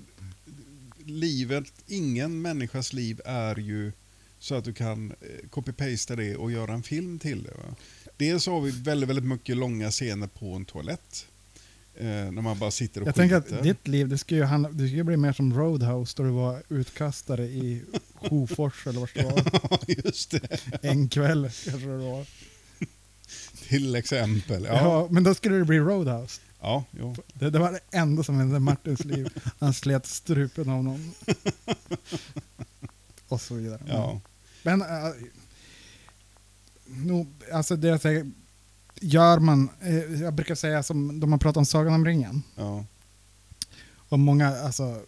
[1.04, 3.92] livet, ingen människas liv är ju
[4.38, 7.50] så att du kan eh, copy-pasta det och göra en film till det.
[7.50, 7.74] Va?
[8.16, 11.26] Dels har vi väldigt, väldigt mycket långa scener på en toalett.
[12.00, 13.28] Eh, när man bara sitter och Jag skiter.
[13.40, 16.22] tänker att ditt liv, det skulle ju handla, det skulle bli mer som Roadhouse, då
[16.22, 17.82] du var utkastare i
[18.14, 19.42] Hofors eller vad det var.
[19.70, 20.60] Ja, just det.
[20.82, 22.26] En kväll kanske det var.
[23.68, 24.64] Till exempel.
[24.64, 24.74] Ja.
[24.74, 26.40] Ja, men då skulle det bli Roadhouse.
[26.60, 27.16] ja jo.
[27.34, 29.28] Det, det var det enda som hände i Martins liv.
[29.58, 31.12] Han slet strupen av någon.
[33.28, 33.80] Och så vidare.
[33.88, 34.20] ja.
[34.62, 34.86] Men äh,
[36.86, 38.30] nog, alltså det jag säger,
[39.00, 42.42] gör man, eh, jag brukar säga som de har pratat om Sagan om ringen.
[42.56, 42.84] ja.
[44.10, 45.00] Och många, alltså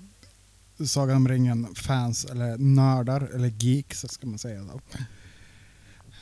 [0.87, 4.81] Sagan om ringen-fans, eller nördar, eller geeks ska man säga då.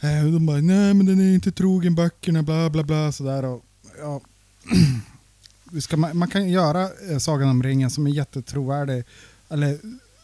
[0.09, 3.45] Eh, De bara, nej men den är inte trogen böckerna, bla bla bla sådär.
[3.45, 3.65] Och,
[3.99, 4.21] ja.
[5.81, 9.05] Ska, man, man kan göra eh, Sagan om ringen som är jättetrovärdig,
[9.49, 9.79] eller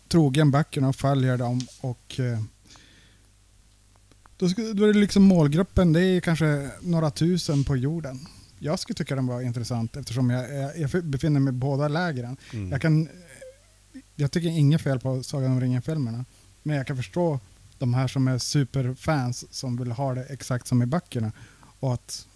[0.09, 1.61] trogen böckerna och följer dem.
[1.81, 2.21] Och
[4.37, 8.27] då, då är det liksom målgruppen, det är kanske några tusen på jorden.
[8.59, 12.37] Jag skulle tycka den var intressant eftersom jag, jag, befinner mig i båda lägren.
[12.53, 12.71] Mm.
[12.71, 13.09] Jag, kan,
[14.15, 16.25] jag tycker inget fel på Sagan om ringen-filmerna.
[16.63, 17.41] Men jag kan förstå
[17.79, 21.33] de här som är superfans som vill ha det exakt som i böckerna.
[21.81, 22.29] Och att,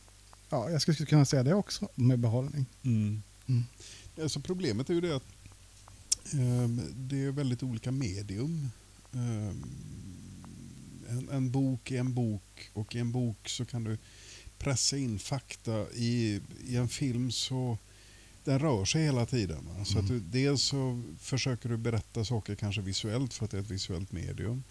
[0.50, 2.66] ja, jag skulle kunna säga det också med behållning.
[2.82, 3.22] Mm.
[3.46, 3.64] Mm.
[4.22, 5.26] Alltså problemet är ju det att
[6.32, 8.70] ehm, det är väldigt olika medium.
[9.12, 9.64] Ehm,
[11.09, 13.99] en, en bok är en bok och i en bok så kan du
[14.59, 15.87] pressa in fakta.
[15.92, 17.79] I, i en film så
[18.44, 19.66] den rör sig hela tiden.
[19.66, 19.85] Va?
[19.85, 23.62] Så att du, dels så försöker du berätta saker kanske visuellt för att det är
[23.62, 24.64] ett visuellt medium.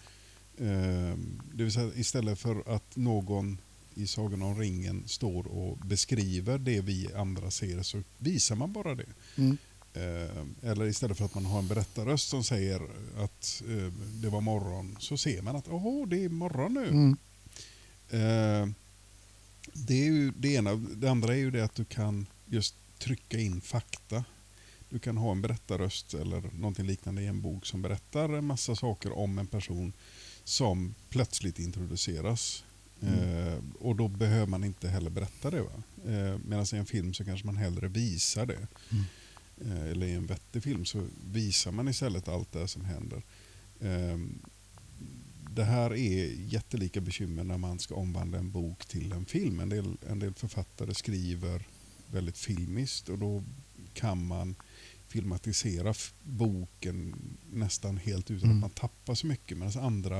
[0.58, 3.58] Ehm, det vill säga istället för att någon
[3.94, 8.94] i Sagan om ringen står och beskriver det vi andra ser så visar man bara
[8.94, 9.06] det.
[9.36, 9.58] Mm.
[9.94, 12.80] Ehm, Eller istället för att man har en berättarröst som säger
[13.18, 16.88] att eh, det var morgon så ser man att åh, det är morgon nu.
[16.88, 17.16] Mm.
[18.10, 18.74] Ehm,
[19.72, 20.74] Det, är ju det ena.
[20.74, 24.24] Det andra är ju det att du kan just trycka in fakta.
[24.90, 28.76] Du kan ha en berättarröst eller någonting liknande i en bok som berättar en massa
[28.76, 29.92] saker om en person
[30.44, 32.64] som plötsligt introduceras.
[33.02, 35.60] Eh, och då behöver man inte heller berätta det.
[35.62, 35.82] Va?
[36.06, 38.54] Eh, Medan i en film så kanske man hellre visar det.
[38.90, 38.98] Eh,
[39.66, 43.22] eller i en vettig film så visar man istället allt det som händer.
[43.80, 44.18] Eh,
[45.54, 49.60] det här är jättelika bekymmer när man ska omvandla en bok till en film.
[49.60, 51.66] En del, en del författare skriver
[52.12, 53.42] väldigt filmiskt och då
[53.94, 54.54] kan man
[55.08, 57.14] filmatisera boken
[57.52, 58.56] nästan helt utan Mm.
[58.56, 59.58] att man tappar så mycket.
[59.58, 60.18] Medan andra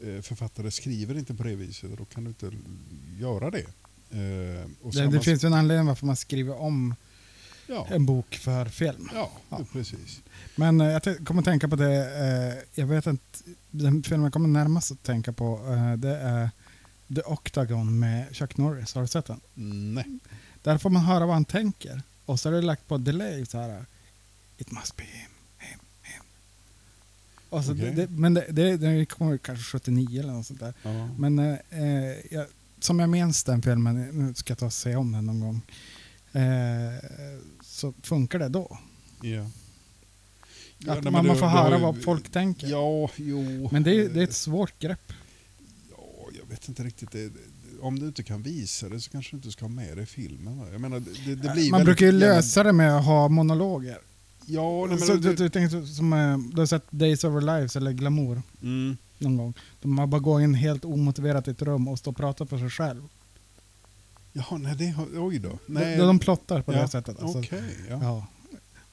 [0.00, 2.52] eh, författare skriver inte på det viset och då kan du inte
[3.18, 3.66] göra det.
[4.10, 6.94] Eh, och Det, det finns en anledning varför man skriver om
[7.68, 9.08] ja, en bok för film.
[9.14, 9.60] ja, Ja.
[9.72, 10.20] precis.
[10.56, 14.32] Men eh, jag kommer att tänka på det, eh, jag vet att den filmen jag
[14.32, 16.50] kommer närmast att tänka på eh, det är
[17.14, 18.94] The Octagon med Chuck Norris.
[18.94, 19.40] Har du sett den?
[19.94, 20.18] Nej.
[20.62, 22.02] Där får man höra vad han tänker.
[22.26, 23.84] Och så är det lagt på delay så här.
[24.58, 26.22] It must be him, him, him.
[27.48, 27.92] Och så Okej.
[27.94, 30.74] det, men det, det, det kommer kanske 79 eller något sånt där.
[30.82, 31.08] Ja.
[31.18, 32.46] Men eh, jag,
[32.80, 35.60] som jag minns den filmen, nu ska jag ta och se om den någon gång.
[36.32, 36.42] Eh,
[37.62, 38.78] så funkar det då.
[39.22, 39.46] Ja.
[40.86, 42.66] Att man, man får höra ju- vad folk tänker.
[42.66, 43.68] Ja, jo.
[43.72, 45.12] Men det är, det är ett svårt grepp.
[45.90, 47.12] Ja, jag vet inte riktigt.
[47.12, 47.30] Det,
[47.80, 50.06] om du inte kan visa det så kanske du inte ska ha med det i
[50.06, 50.58] filmen.
[50.72, 53.98] Jag menar, det, det blir man väldigt brukar ju lösa det med att ha monologer.
[54.46, 57.34] Ja, nej, men så, det, du, du, tänker, som, eh, du har sett Days of
[57.34, 59.54] Our Lives eller Glamour mm, någon gång.
[59.80, 62.58] De har bara går in helt omotiverat i ett rum och står och pratar för
[62.58, 63.02] sig själv.
[64.38, 65.48] Jaha, nej, det, oj då.
[65.48, 67.20] De, Nej, de plottar på ja, det sättet.
[67.22, 67.98] Alltså, Okej, ja.
[68.02, 68.26] ja.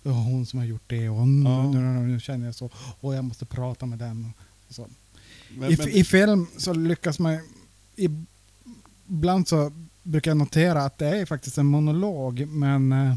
[0.04, 1.72] Det var hon som har gjort det och nu, Ja.
[1.72, 2.70] nu, nu, nu känner jag så.
[3.00, 4.34] Och jag måste prata med den.
[4.70, 4.88] Så.
[5.58, 7.40] Men, I, men, I film så lyckas man...
[9.08, 9.72] Ibland så
[10.04, 13.16] brukar jag notera att det är faktiskt en monolog men eh,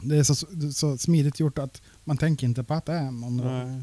[0.00, 0.34] det är så,
[0.72, 3.66] så smidigt gjort att man tänker inte på att det är en monolog.
[3.68, 3.82] nej,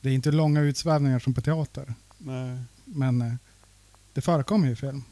[0.00, 1.94] Det är inte långa utsvävningar som på teater.
[2.18, 2.58] nej.
[2.84, 3.34] Men eh,
[4.12, 5.02] det förekommer ju i film.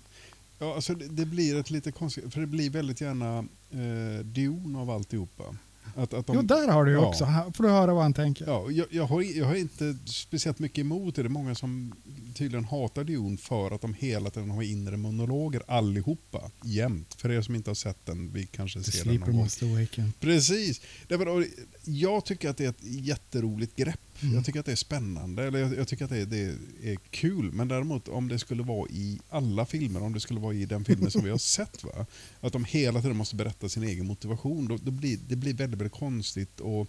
[0.59, 3.39] Ja, alltså det, det blir ett lite konstigt, för det blir väldigt gärna
[3.71, 5.45] eh, Dune av alltihopa.
[5.97, 7.07] Att, att de, jo, där har du ju ja.
[7.07, 7.25] också.
[7.25, 8.47] Här får du höra vad han tänker.
[8.47, 11.23] Ja, jag, jag, har, jag har inte speciellt mycket emot det.
[11.23, 11.95] Det är många som
[12.35, 17.15] tydligen hatar Dune för att de hela tiden har inre monologer allihopa, jämt.
[17.15, 19.49] För er som inte har sett den, vi kanske The ser den någon gång.
[19.63, 20.13] awaken.
[20.21, 20.81] Precis.
[21.09, 21.47] Därför,
[21.85, 24.01] jag tycker att det är ett jätteroligt grepp.
[24.21, 24.35] Mm.
[24.35, 27.53] Jag tycker att det är spännande, eller jag, jag tycker att det, det är kul.
[27.53, 30.85] Men däremot om det skulle vara i alla filmer, om det skulle vara i den
[30.85, 32.07] filmen som vi har sett, va?
[32.41, 35.81] att de hela tiden måste berätta sin egen motivation, då, då blir det blir väldigt,
[35.81, 36.61] väldigt konstigt.
[36.61, 36.89] Och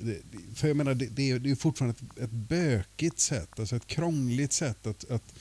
[0.00, 0.18] det,
[0.54, 3.86] för jag menar, det, det är det är fortfarande ett, ett bökigt sätt, alltså ett
[3.86, 5.34] krångligt sätt att, att,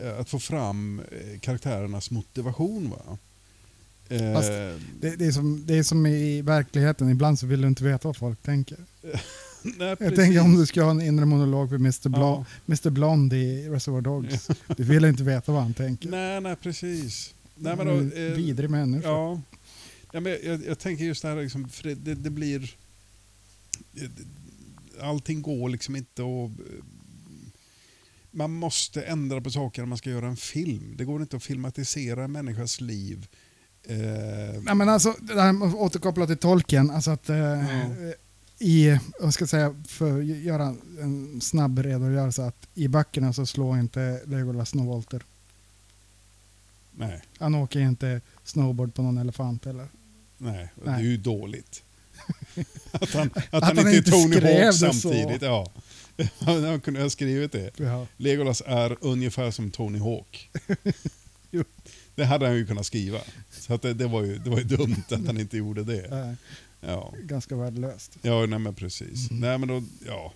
[0.00, 2.90] eh, att få fram eh, karaktärernas motivation.
[2.90, 3.18] Va?
[4.08, 4.48] Eh, Fast
[5.00, 8.08] Det, det, är som, det är som i verkligheten, ibland så vill du inte veta
[8.08, 8.78] vad folk tänker.
[9.62, 10.16] nej, Jag precis.
[10.16, 12.08] tänker om du ska ha en inre monolog för Mr.
[12.08, 12.44] Bla, Ja.
[12.68, 12.90] Mr.
[12.90, 14.48] Blonde i Reservoir Dogs.
[14.76, 16.08] Du vill inte veta vad han tänker.
[16.08, 17.34] Nej, nej precis.
[17.54, 19.08] Nej, men då, eh, vidrig människa.
[19.08, 19.40] Ja.
[20.12, 22.74] ja men jag, jag tänker just det här, liksom, för det, det, det blir...
[23.94, 24.10] eh,
[25.08, 26.50] Allting går liksom inte att...
[26.60, 26.84] eh,
[28.30, 30.94] Man måste ändra på saker när man ska göra en film.
[30.98, 33.26] Det går inte att filmatisera en människas liv.
[33.88, 33.96] Eh,
[34.62, 37.84] Nej, men alltså, det här med att återkoppla till tolken, alltså att eh, Ja.
[38.58, 43.78] I, jag ska säga, för att göra en snabb redogörelse, att i böckerna så slår
[43.78, 45.22] inte Legolas några volter.
[46.96, 49.88] nej, Han åker inte snowboard på någon elefant eller.
[50.38, 51.00] nej, det Nej.
[51.00, 51.82] är ju dåligt.
[52.92, 54.92] att han, att Att han han inte är Tony Hawk det så.
[54.92, 55.42] samtidigt.
[55.42, 55.70] Ja.
[56.38, 57.70] Han kunde ha skrivit det.
[57.76, 58.06] Ja.
[58.16, 60.50] Legolas är ungefär som Tony Hawk.
[62.14, 63.18] Det hade han ju kunnat skriva.
[63.50, 66.04] Så att det, det, var ju, det var ju dumt att han inte gjorde det.
[66.04, 66.32] Eh,
[66.86, 68.18] Ja, ganska värdelöst.
[68.22, 69.30] ja nej men precis.
[69.30, 69.40] Mm.
[69.40, 70.32] Nej, men då, ja.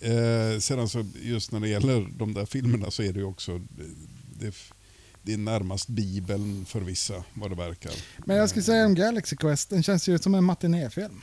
[0.00, 3.58] Eh, sedan så just när det gäller de där filmerna så är det ju också
[4.38, 4.54] det,
[5.22, 7.92] det, är närmast bibeln för vissa vad det verkar.
[8.26, 11.22] Men jag skulle säga om Galaxy Quest, den känns ju som en matinéfilm.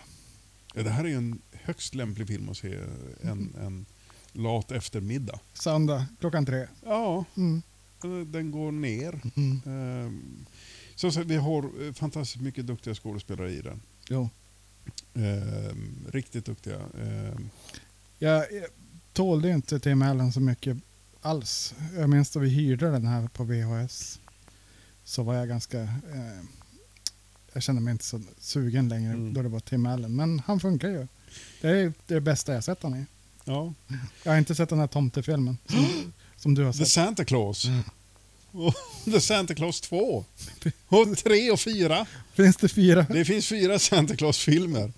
[0.75, 2.77] Ja, det här är ju en högst lämplig film att se
[3.21, 3.85] en, en
[4.31, 5.39] lat eftermiddag.
[5.53, 6.67] Söndag klockan tre.
[6.85, 7.61] Ja, Mm.
[8.03, 9.21] eh, den går ner.
[9.35, 9.61] Mm.
[9.65, 10.45] Ehm,
[10.95, 13.81] Så, så vi har eh, fantastiskt mycket duktiga skådespelare i den.
[14.09, 14.29] Jo.
[15.13, 16.75] Ehm, riktigt duktiga.
[17.01, 17.49] Ehm,
[18.19, 18.65] Jag, jag
[19.13, 20.77] tålde inte Tim Allen så mycket
[21.21, 21.73] alls.
[21.97, 24.19] Jag minns då vi hyrde den här på VHS.
[25.03, 25.81] Så var jag ganska...
[25.81, 26.41] Eh,
[27.53, 29.33] jag kände mig inte så sugen längre Mm.
[29.33, 30.15] då det var Tim Allen.
[30.15, 31.07] Men han funkar ju.
[31.61, 33.05] Det är det bästa jag sett honom i.
[33.45, 33.73] ja.
[34.23, 36.87] Jag har inte sett den här tomtefilmen som, som du har The sett.
[36.87, 37.65] Santa Claus.
[38.51, 38.73] Och
[39.05, 40.25] The Santa Claus 2.
[40.87, 42.05] Och 3 och 4.
[42.33, 43.05] Finns det fyra?
[43.09, 44.91] Det finns fyra Santa Claus-filmer.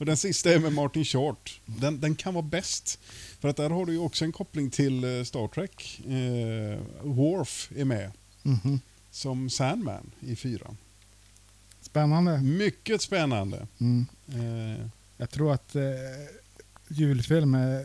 [0.00, 1.60] Och den sista är med Martin Short.
[1.66, 2.98] Den, den kan vara bäst.
[3.40, 6.00] För att där har du ju också en koppling till eh, Star Trek.
[6.06, 8.80] Eh, Worf är med Mhm.
[9.10, 10.76] som Sandman i fyran.
[11.80, 12.40] Spännande.
[12.40, 13.66] Mycket spännande.
[13.80, 14.06] Mm.
[14.28, 14.86] Eh,
[15.16, 15.82] Jag tror att eh,
[16.88, 17.84] julfilm är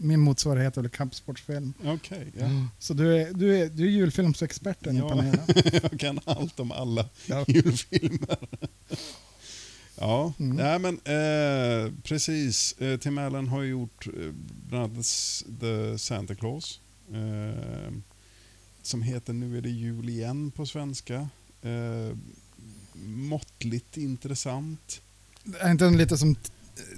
[0.00, 1.72] min motsvarighet eller kampsportsfilm.
[1.84, 2.46] Okej, ja.
[2.78, 5.08] Så du är, du är, du är julfilmsexperten i Ja.
[5.08, 5.40] panelen.
[5.82, 7.44] jag kan allt om alla Ja.
[7.48, 8.36] julfilmer.
[9.98, 10.56] ja, Mm.
[10.56, 12.72] nej men eh, precis.
[12.78, 14.12] Eh, Tim Allen har gjort eh,
[14.68, 15.06] bland annat
[15.60, 16.80] The Santa Claus.
[17.12, 17.92] Eh,
[18.82, 21.28] som heter Nu är det jul igen på svenska.
[21.62, 22.16] Eh,
[23.04, 25.00] måttligt intressant.
[25.60, 26.36] Är inte den lite som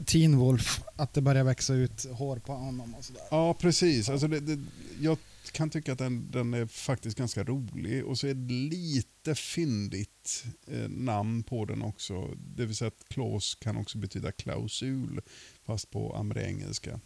[0.07, 0.81] Teen Wolf?
[0.97, 3.23] Att det börjar växa ut hår på honom och sådär.
[3.31, 4.09] Ja, precis.
[4.09, 4.59] Alltså det, det,
[5.01, 5.19] jag
[5.53, 10.45] kan tycka att den, den är faktiskt ganska rolig och så är det lite fyndigt
[10.67, 12.29] eh, namn på den också.
[12.57, 15.21] Det vill säga att Klaus kan också betyda klausul
[15.65, 17.01] fast på ameriengelska.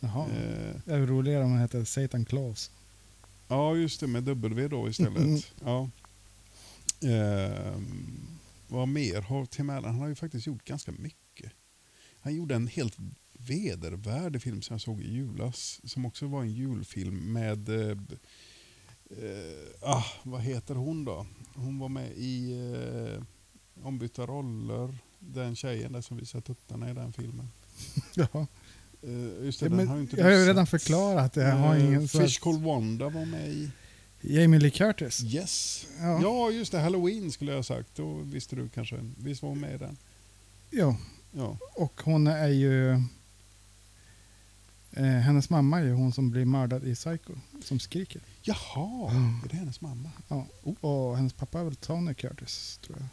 [0.00, 0.26] Jaha.
[0.28, 2.70] Eh, Det är roligare om den heter Satan Claus.
[3.48, 5.16] ja, just det med W då istället.
[5.18, 5.40] Mm.
[5.64, 5.90] Ja.
[7.08, 7.80] Eh,
[8.68, 9.90] vad mer har Tim Allen?
[9.90, 11.18] Han har ju faktiskt gjort ganska mycket.
[12.22, 12.96] Han gjorde en helt
[13.38, 15.80] vedervärdig film som jag såg i julas.
[15.84, 17.68] Som också var en julfilm med...
[17.68, 17.90] Eh,
[19.10, 21.26] eh, ah, vad heter hon då?
[21.54, 22.52] Hon var med i
[23.16, 23.22] eh,
[23.86, 24.98] Ombytta roller.
[25.18, 27.48] Den tjejen där som visar tuttarna i den filmen.
[28.14, 28.46] Ja.
[29.02, 31.42] Eh, just det, Ja, den har inte jag har ju redan förklarat det.
[31.42, 33.70] Jag har ingen så Fish att- Called Wanda var med i.
[34.20, 35.22] Jamie Lee Curtis.
[35.24, 35.86] Yes.
[36.00, 36.22] Ja.
[36.22, 36.50] Ja.
[36.50, 36.78] just det.
[36.80, 37.88] Halloween skulle jag ha sagt.
[37.96, 39.10] Då visste du kanske.
[39.18, 39.96] Visst var hon med i den?
[40.70, 40.96] Ja.
[41.32, 41.56] Ja.
[41.76, 42.90] Och hon är ju...
[44.92, 47.32] Eh, hennes mamma är ju hon som blir mördad i Psycho.
[47.62, 48.22] Som skriker.
[48.42, 49.34] Jaha, Mm.
[49.44, 50.10] är det hennes mamma?
[50.28, 50.46] Ja.
[50.80, 53.08] Och hennes pappa är väl Tony Curtis, tror jag.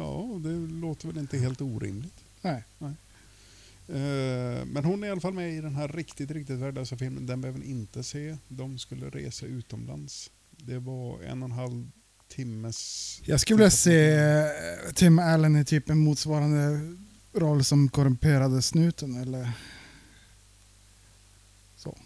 [0.00, 2.24] Ja, det låter väl inte helt orimligt.
[2.42, 2.64] Nej.
[3.88, 7.26] Eh, Men hon är i alla fall med i den här riktigt, riktigt värdelösa filmen.
[7.26, 8.36] Den behöver ni inte se.
[8.48, 10.30] De skulle resa utomlands.
[10.50, 11.90] Det var en och en halv
[12.28, 13.20] timmes...
[13.24, 16.80] Jag skulle vilja se eh, Tim Allen i typ en motsvarande
[17.32, 19.52] roll som korrumperade snuten eller
[21.76, 21.98] så.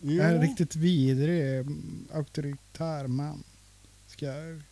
[0.00, 0.22] Ja.
[0.22, 1.66] En riktigt vidrig,
[2.12, 3.44] auktoritär man.
[4.06, 4.62] Ska jag,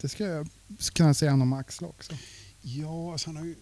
[0.00, 0.48] det ska jag
[0.92, 2.12] kunna säga honom Axel också.
[2.62, 3.54] Ja, alltså han har ju,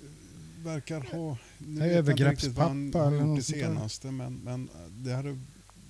[0.64, 1.36] verkar ha...
[1.58, 5.14] Nu vet jag inte riktigt vad han övergreppspappa eller något det senaste, men, men det
[5.14, 5.38] hade,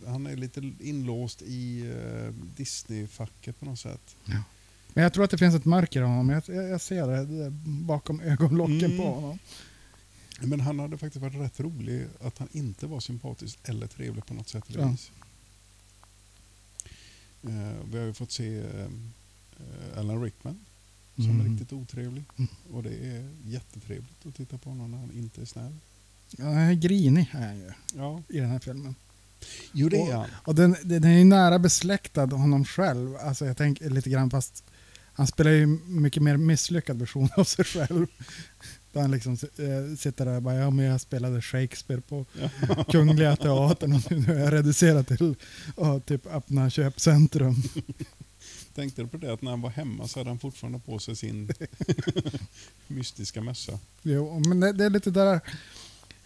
[0.07, 4.16] han är lite inlåst i uh, Disney-facket på något sätt.
[4.94, 6.29] Men jag tror att det finns ett mörker i honom.
[6.29, 7.51] Jag, jag jag ser det,
[7.87, 8.96] bakom ögonlocken Mm.
[8.98, 9.38] på honom.
[10.40, 14.35] Men han hade faktiskt varit rätt rolig att han inte var sympatisk eller trevlig på
[14.35, 14.94] något sätt eller Ja.
[17.42, 20.59] Eh, vi har ju fått se eh, Alan Rickman
[21.14, 21.51] som är Mm.
[21.53, 22.24] riktigt otrevlig.
[22.37, 22.48] Mm.
[22.72, 25.74] Och det är jättetrevligt att titta på honom när han inte är snäll.
[26.37, 28.94] Ja, han är grinig är han ju Ja, i den här filmen.
[29.72, 30.31] jo det är Och- han.
[30.44, 33.16] Och den, den är ju nära besläktad honom själv.
[33.16, 34.64] Alltså jag tänker lite grann fast
[35.18, 38.07] han spelar ju mycket mer misslyckad version av sig själv.
[38.92, 42.24] Där han liksom äh, sitter där och bara, ja men jag spelade Shakespeare på
[42.90, 45.35] Kungliga Teatern och nu är jag reducerad till
[45.76, 47.54] att typ öppna köpcentrum.
[48.74, 51.16] Tänkte du på det att när han var hemma så hade han fortfarande på sig
[51.16, 51.50] sin
[52.87, 53.78] mystiska mössa.
[54.02, 55.40] Jo, men det, det är lite där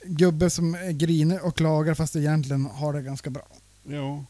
[0.05, 3.47] gubbe som är grinig och klagar fast egentligen har det ganska bra.
[3.83, 4.25] Ja,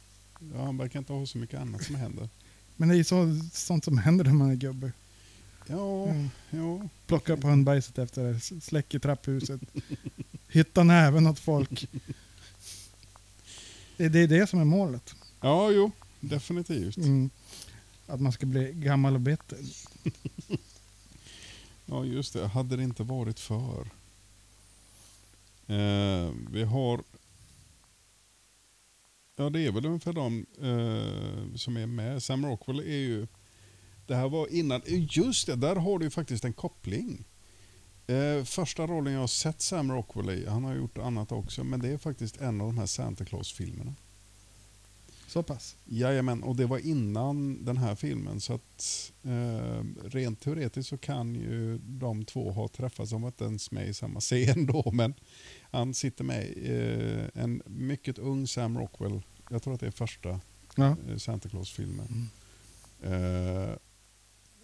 [0.55, 2.29] ja, han verkar inte ha så mycket annat som händer.
[2.77, 4.93] Men det är ju så, sånt som händer när man är gubbe.
[5.67, 6.31] Ja, Mm.
[6.51, 6.89] ja.
[7.07, 9.61] Plockar på hundbajset efter det, släcker trapphuset,
[10.49, 11.89] hittar näven åt folk.
[13.97, 15.15] Det det är det som är målet.
[15.41, 16.97] ja jo, definitivt.
[16.97, 17.31] Mm.
[18.07, 19.59] Att man ska bli gammal och bitter.
[21.87, 22.47] Ja, just det.
[22.47, 23.81] Hade det inte varit för.
[25.67, 27.01] Eh, vi har...
[29.37, 32.23] Ja, det är väl ungefär de eh, som är med.
[32.23, 33.27] Sam Rockwell är ju...
[34.07, 34.83] Det här var innan...
[34.87, 37.25] Eh, just det, där har du ju faktiskt en koppling.
[38.07, 41.81] Eh, första rollen jag har sett Sam Rockwell i, han har gjort annat också, men
[41.81, 43.95] det är faktiskt en av de här Santa Claus-filmerna.
[45.33, 45.77] Så pass?
[45.85, 48.41] Jajamän, och det var innan den här filmen.
[48.41, 53.45] Så att eh, rent teoretiskt så kan ju de två ha träffats, de var inte
[53.45, 55.15] ens med i samma scen då, men
[55.71, 60.41] han sitter med eh, en mycket ung Sam Rockwell, jag tror att det är första
[60.77, 60.97] Ja.
[61.09, 62.29] eh, Santa Claus-filmen.
[63.03, 63.71] Eh,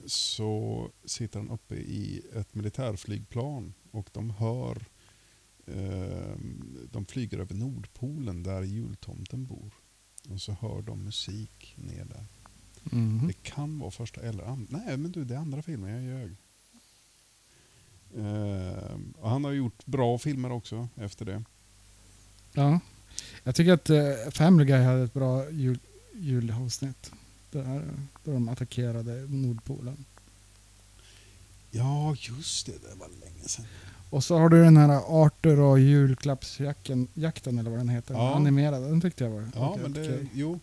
[0.06, 4.76] så sitter han uppe i ett militärflygplan och de hör
[5.66, 6.36] eh,
[6.92, 9.70] de flyger över Nordpolen där jultomten bor.
[10.32, 12.24] Och så hör de musik ner där.
[12.82, 13.26] Mhm.
[13.26, 14.66] Det kan vara första eller andra.
[14.70, 16.36] Nej men du, det är andra filmen, jag ljög.
[19.18, 21.42] Och han har gjort bra filmer också efter det.
[22.52, 22.80] Ja.
[23.44, 25.78] Jag tycker att eh, Family Guy hade ett bra jul,
[26.14, 27.12] julavsnitt.
[27.50, 27.64] Där,
[28.24, 30.04] där de attackerade Nordpolen.
[31.70, 32.72] Ja, just det.
[32.72, 33.66] Det var länge sedan.
[34.10, 38.14] Och så har du den här Arthur och julklappsjakten, jakten eller vad den heter.
[38.14, 38.34] Ja.
[38.34, 38.82] Animerad.
[38.82, 40.26] Den tyckte jag var Ja, okej, men det, okej.
[40.34, 40.60] jo.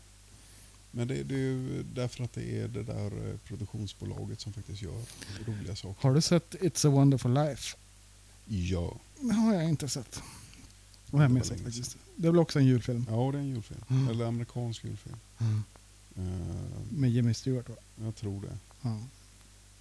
[0.91, 4.81] Men det, det är ju därför att det är det där eh, produktionsbolaget som faktiskt
[4.81, 5.01] gör
[5.45, 6.01] roliga saker.
[6.07, 7.77] Har du sett It's a wonderful life?
[8.45, 8.93] Ja.
[9.19, 10.15] Det har jag inte sett.
[10.15, 10.21] Och
[11.11, 11.97] jag Det var missat länge faktiskt.
[12.15, 13.05] Det är väl också en julfilm?
[13.09, 13.81] Ja, det är en julfilm.
[13.89, 14.07] Mm.
[14.09, 15.15] Eller amerikansk julfilm.
[15.39, 15.63] Mm.
[16.17, 16.55] Eh,
[16.89, 17.75] Med Jimmy Stewart va?
[18.03, 18.57] jag tror det.
[18.81, 18.99] Ja.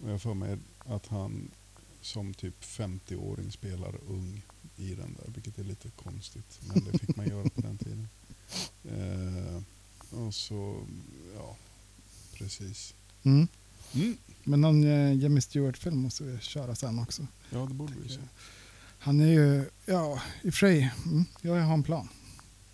[0.05, 1.51] Och jag får med att han
[2.05, 4.43] som typ 50-åring spelar ung
[4.77, 6.61] i den där, vilket är lite konstigt.
[6.61, 8.09] Men det fick man göra på den tiden.
[8.85, 9.63] Eh,
[10.19, 10.87] och så,
[11.37, 11.57] ja,
[12.35, 12.95] precis.
[13.23, 13.49] Mm.
[13.95, 14.17] Mm.
[14.45, 17.27] Men någon eh, Jimmy Stewart-film måste vi köra sen också.
[17.51, 18.21] Ja, det borde vi se.
[18.99, 22.09] Han är ju, ja i och för sig, mm, jag har en plan.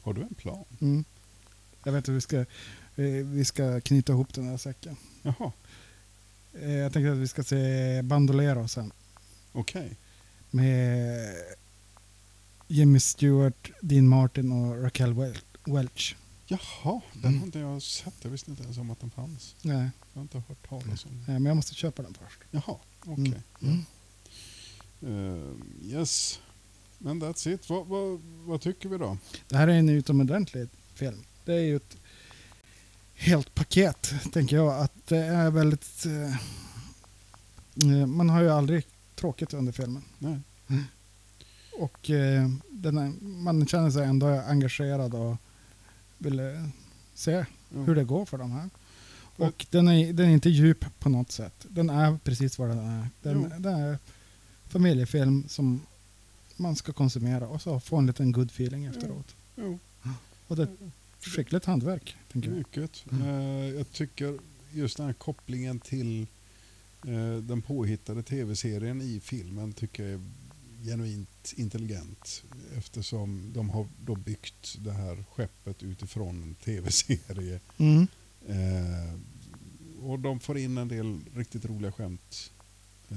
[0.02, 0.64] Har du en plan?
[0.80, 1.04] Mm.
[1.84, 2.46] Jag vet att vi ska, eh,
[3.24, 4.96] vi ska knyta ihop den här säcken.
[5.22, 5.52] Jaha,
[6.52, 8.92] Eh, jag tänkte att vi ska se Bandolero sen.
[9.52, 9.96] okej.
[10.50, 11.34] Med
[12.68, 16.16] Jimmy Stewart, Dean Martin och Raquel Wel- Welch.
[16.46, 17.38] Jaha, den Mm.
[17.38, 18.14] har inte jag sett.
[18.22, 19.54] Jag visste inte ens om att den fanns.
[19.62, 21.20] Nej, Jag har inte hört talas om den.
[21.20, 22.38] eh, men jag måste köpa den först.
[22.50, 22.76] Jaha,
[23.06, 23.42] okej.
[23.62, 23.84] Mm.
[25.02, 25.50] Eh,
[25.82, 26.40] yes,
[26.98, 27.68] men that's it.
[27.70, 29.18] Vad, vad, vad tycker vi då?
[29.48, 31.24] Det här är en utomordentlig film.
[31.44, 31.96] Det är ju ett
[33.14, 34.80] helt paket, tänker jag.
[34.82, 36.06] Att det är väldigt...
[36.06, 36.34] Eh,
[38.06, 38.86] man har ju aldrig
[39.20, 40.02] tråkigt under filmen.
[40.18, 40.38] Nej.
[41.78, 45.36] Och eh, den man känner sig ändå engagerad och
[46.18, 46.68] vill eh,
[47.14, 47.30] se
[47.72, 47.78] Ja.
[47.82, 48.70] hur det går för de här.
[49.36, 51.66] Och den är, den är inte djup på något sätt.
[51.68, 53.06] Den är precis vad den är.
[53.22, 53.98] Den, den är
[54.68, 55.80] familjefilm som
[56.56, 59.34] man ska konsumera och så få en liten good feeling efteråt.
[59.56, 59.78] Jo,
[60.46, 62.58] Och det är ett skickligt hantverk, tänker jag.
[62.58, 63.04] mycket.
[63.12, 63.28] Mm.
[63.28, 64.38] Eh, jag tycker
[64.72, 66.26] just den här kopplingen till
[67.42, 70.20] den påhittade tv-serien i filmen tycker jag är
[70.84, 72.42] genuint intelligent.
[72.78, 77.60] Eftersom de har då byggt det här skeppet utifrån en tv-serie.
[77.78, 78.06] Mm.
[78.48, 79.14] Eh,
[80.02, 82.50] och de får in en del riktigt roliga skämt
[83.08, 83.16] eh,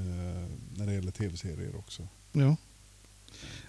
[0.78, 2.08] när det gäller tv-serier också.
[2.32, 2.58] Jo.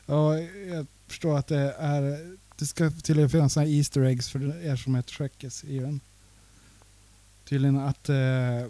[0.06, 2.36] Ja, jag förstår att det är...
[2.58, 6.00] Det ska tydligen finnas Easter eggs för er som är Trekkies i den.
[7.44, 8.66] Tydligen att eh,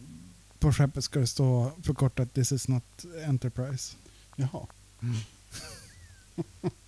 [0.65, 3.97] på skeppet ska det stå förkortat This is not Enterprise.
[4.37, 4.67] Jaha.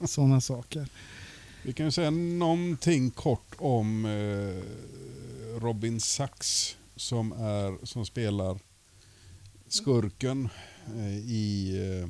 [0.07, 0.89] Sådana saker.
[1.63, 4.63] Vi kan ju säga någonting kort om eh,
[5.61, 8.59] Robin Sachs som, är, som spelar
[9.69, 10.49] skurken
[10.97, 12.09] eh, i, eh,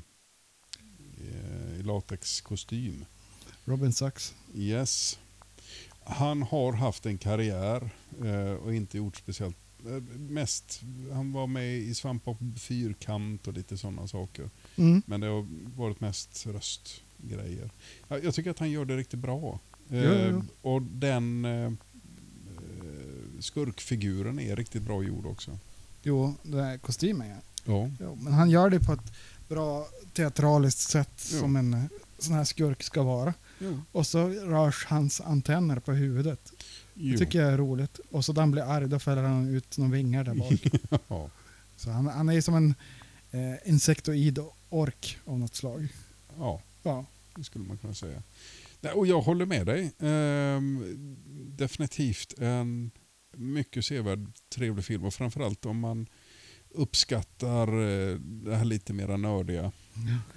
[1.81, 3.05] i latexkostym.
[3.65, 4.35] Robin Sachs.
[4.55, 5.19] Yes.
[6.05, 7.91] Han har haft en karriär
[8.25, 9.66] eh, och inte gjort speciellt
[10.19, 10.83] mest.
[11.13, 14.51] Han var med i Svampbob Fyrkant och lite sådana saker.
[14.77, 15.03] Mm.
[15.07, 17.71] Men det har varit mest röstgrejer.
[18.09, 19.59] Jag, jag tycker att han gör det riktigt bra.
[19.89, 20.43] Jo, jo, Eh, jo.
[20.63, 21.73] och den eh,
[23.41, 25.59] skurkfiguren är riktigt bra gjord också.
[26.03, 27.37] Jo, det är kostymen ja.
[27.65, 27.91] Ja.
[28.01, 29.13] Jo, men han gör det på ett
[29.49, 31.39] bra teatraliskt sätt Jo.
[31.41, 31.83] som en eh,
[32.19, 33.35] sån här skurk ska vara.
[33.59, 33.81] Jo.
[33.93, 36.53] Och så rörs hans antenner på huvudet.
[36.99, 38.01] Det tycker jag är roligt.
[38.11, 41.01] Och så när han blir arg då fäller han ut några vingar där bak.
[41.09, 41.31] ja.
[41.77, 42.75] så han, han är som en
[43.31, 44.39] eh, insektoid
[44.69, 45.89] ork av något slag.
[46.39, 47.05] ja, Ja.
[47.37, 48.23] det skulle man kunna säga.
[48.95, 49.93] Och jag håller med dig.
[49.99, 51.17] Ehm,
[51.57, 52.91] definitivt en
[53.37, 55.05] mycket sevärd, trevlig film.
[55.05, 56.07] Och framförallt om man
[56.71, 59.73] uppskattar eh, det här lite mera nördiga.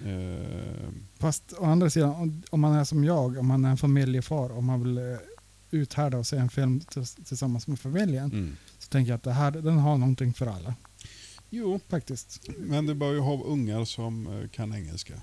[0.06, 3.78] Ehm, Fast å andra sidan, om, om man är som jag, om man är en
[3.78, 5.04] familjefar, om man vill eh,
[5.72, 8.58] uthärda och se en film tills- tillsammans med familjen, mm.
[8.80, 10.76] så tänker jag att det här, den har någonting för alla.
[11.50, 12.42] Jo, faktiskt.
[12.58, 15.14] men du bör ju ha ungar som eh, kan engelska.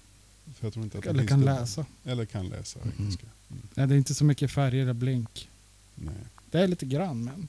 [0.54, 1.86] För jag tror inte att Eller kan det- läsa.
[2.04, 3.26] Eller kan läsa engelska.
[3.50, 3.62] Mm.
[3.74, 5.48] Nej, det är inte så mycket färger och blink.
[5.94, 6.14] Nej,
[6.50, 7.48] Det är lite grann, men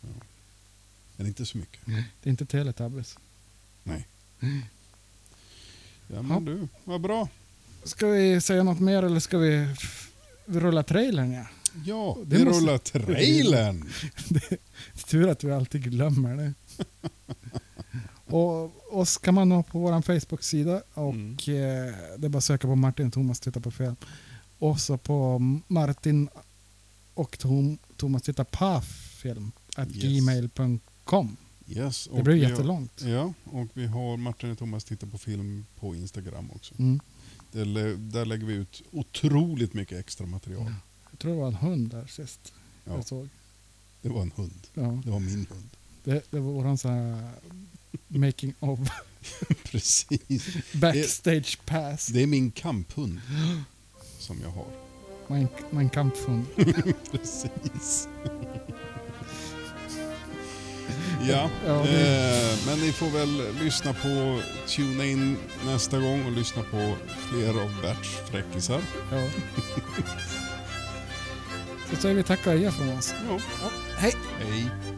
[1.16, 1.82] men inte så mycket.
[1.86, 3.18] det är inte Teletubbies.
[3.84, 4.08] Nej.
[6.08, 7.30] Ja men du, vad bra.
[7.84, 9.76] Ska vi säga något mer eller ska vi
[10.46, 11.32] rulla trailern?
[11.32, 11.46] Ja?
[11.86, 13.90] Ja, Det vi måste- rullar trailern.
[14.30, 14.58] Det
[15.08, 16.54] tur att vi alltid glömmer det.
[18.26, 21.32] och oss kan man nå på vår Facebook-sida och Mm.
[21.32, 23.96] eh, det är bara att söka på Martin och Thomas titta på film.
[24.60, 26.30] Och så på Martin
[27.14, 28.82] och Tom, Thomas titta på
[29.22, 30.04] film at Yes.
[30.04, 31.38] gmail.com.
[31.70, 33.02] Yes, Det blir vi har- jättelångt.
[33.02, 36.74] Ja, och vi har Martin och Thomas tittar på film på Instagram också.
[36.80, 37.00] Mm.
[37.52, 40.74] Lä- där lägger vi ut otroligt mycket extra material.
[41.18, 42.54] Jag tror det var en hund där sist
[42.86, 43.30] Ja, jag såg.
[44.02, 44.68] det var en hund.
[44.74, 45.70] Ja, Det var min hund.
[46.04, 47.32] det, det var våran sån här
[48.08, 48.80] making of
[49.64, 50.48] Precis.
[50.74, 52.08] backstage pass.
[52.08, 53.20] Det är min kamphund
[54.20, 54.66] som jag har.
[55.28, 56.46] Mein, mein Kampfhund.
[57.12, 58.08] Precis.
[61.30, 66.32] ja, Ja, det- eh, men ni får väl lyssna på Tuna in nästa gång och
[66.32, 66.96] lyssna på
[67.30, 68.82] fler av Berts fräckisar.
[69.12, 69.30] Ja.
[71.90, 73.14] Så säger vi tack och adjö från oss.
[73.30, 73.34] Ja.
[73.34, 74.14] Ja, hej!
[74.40, 74.97] Hej.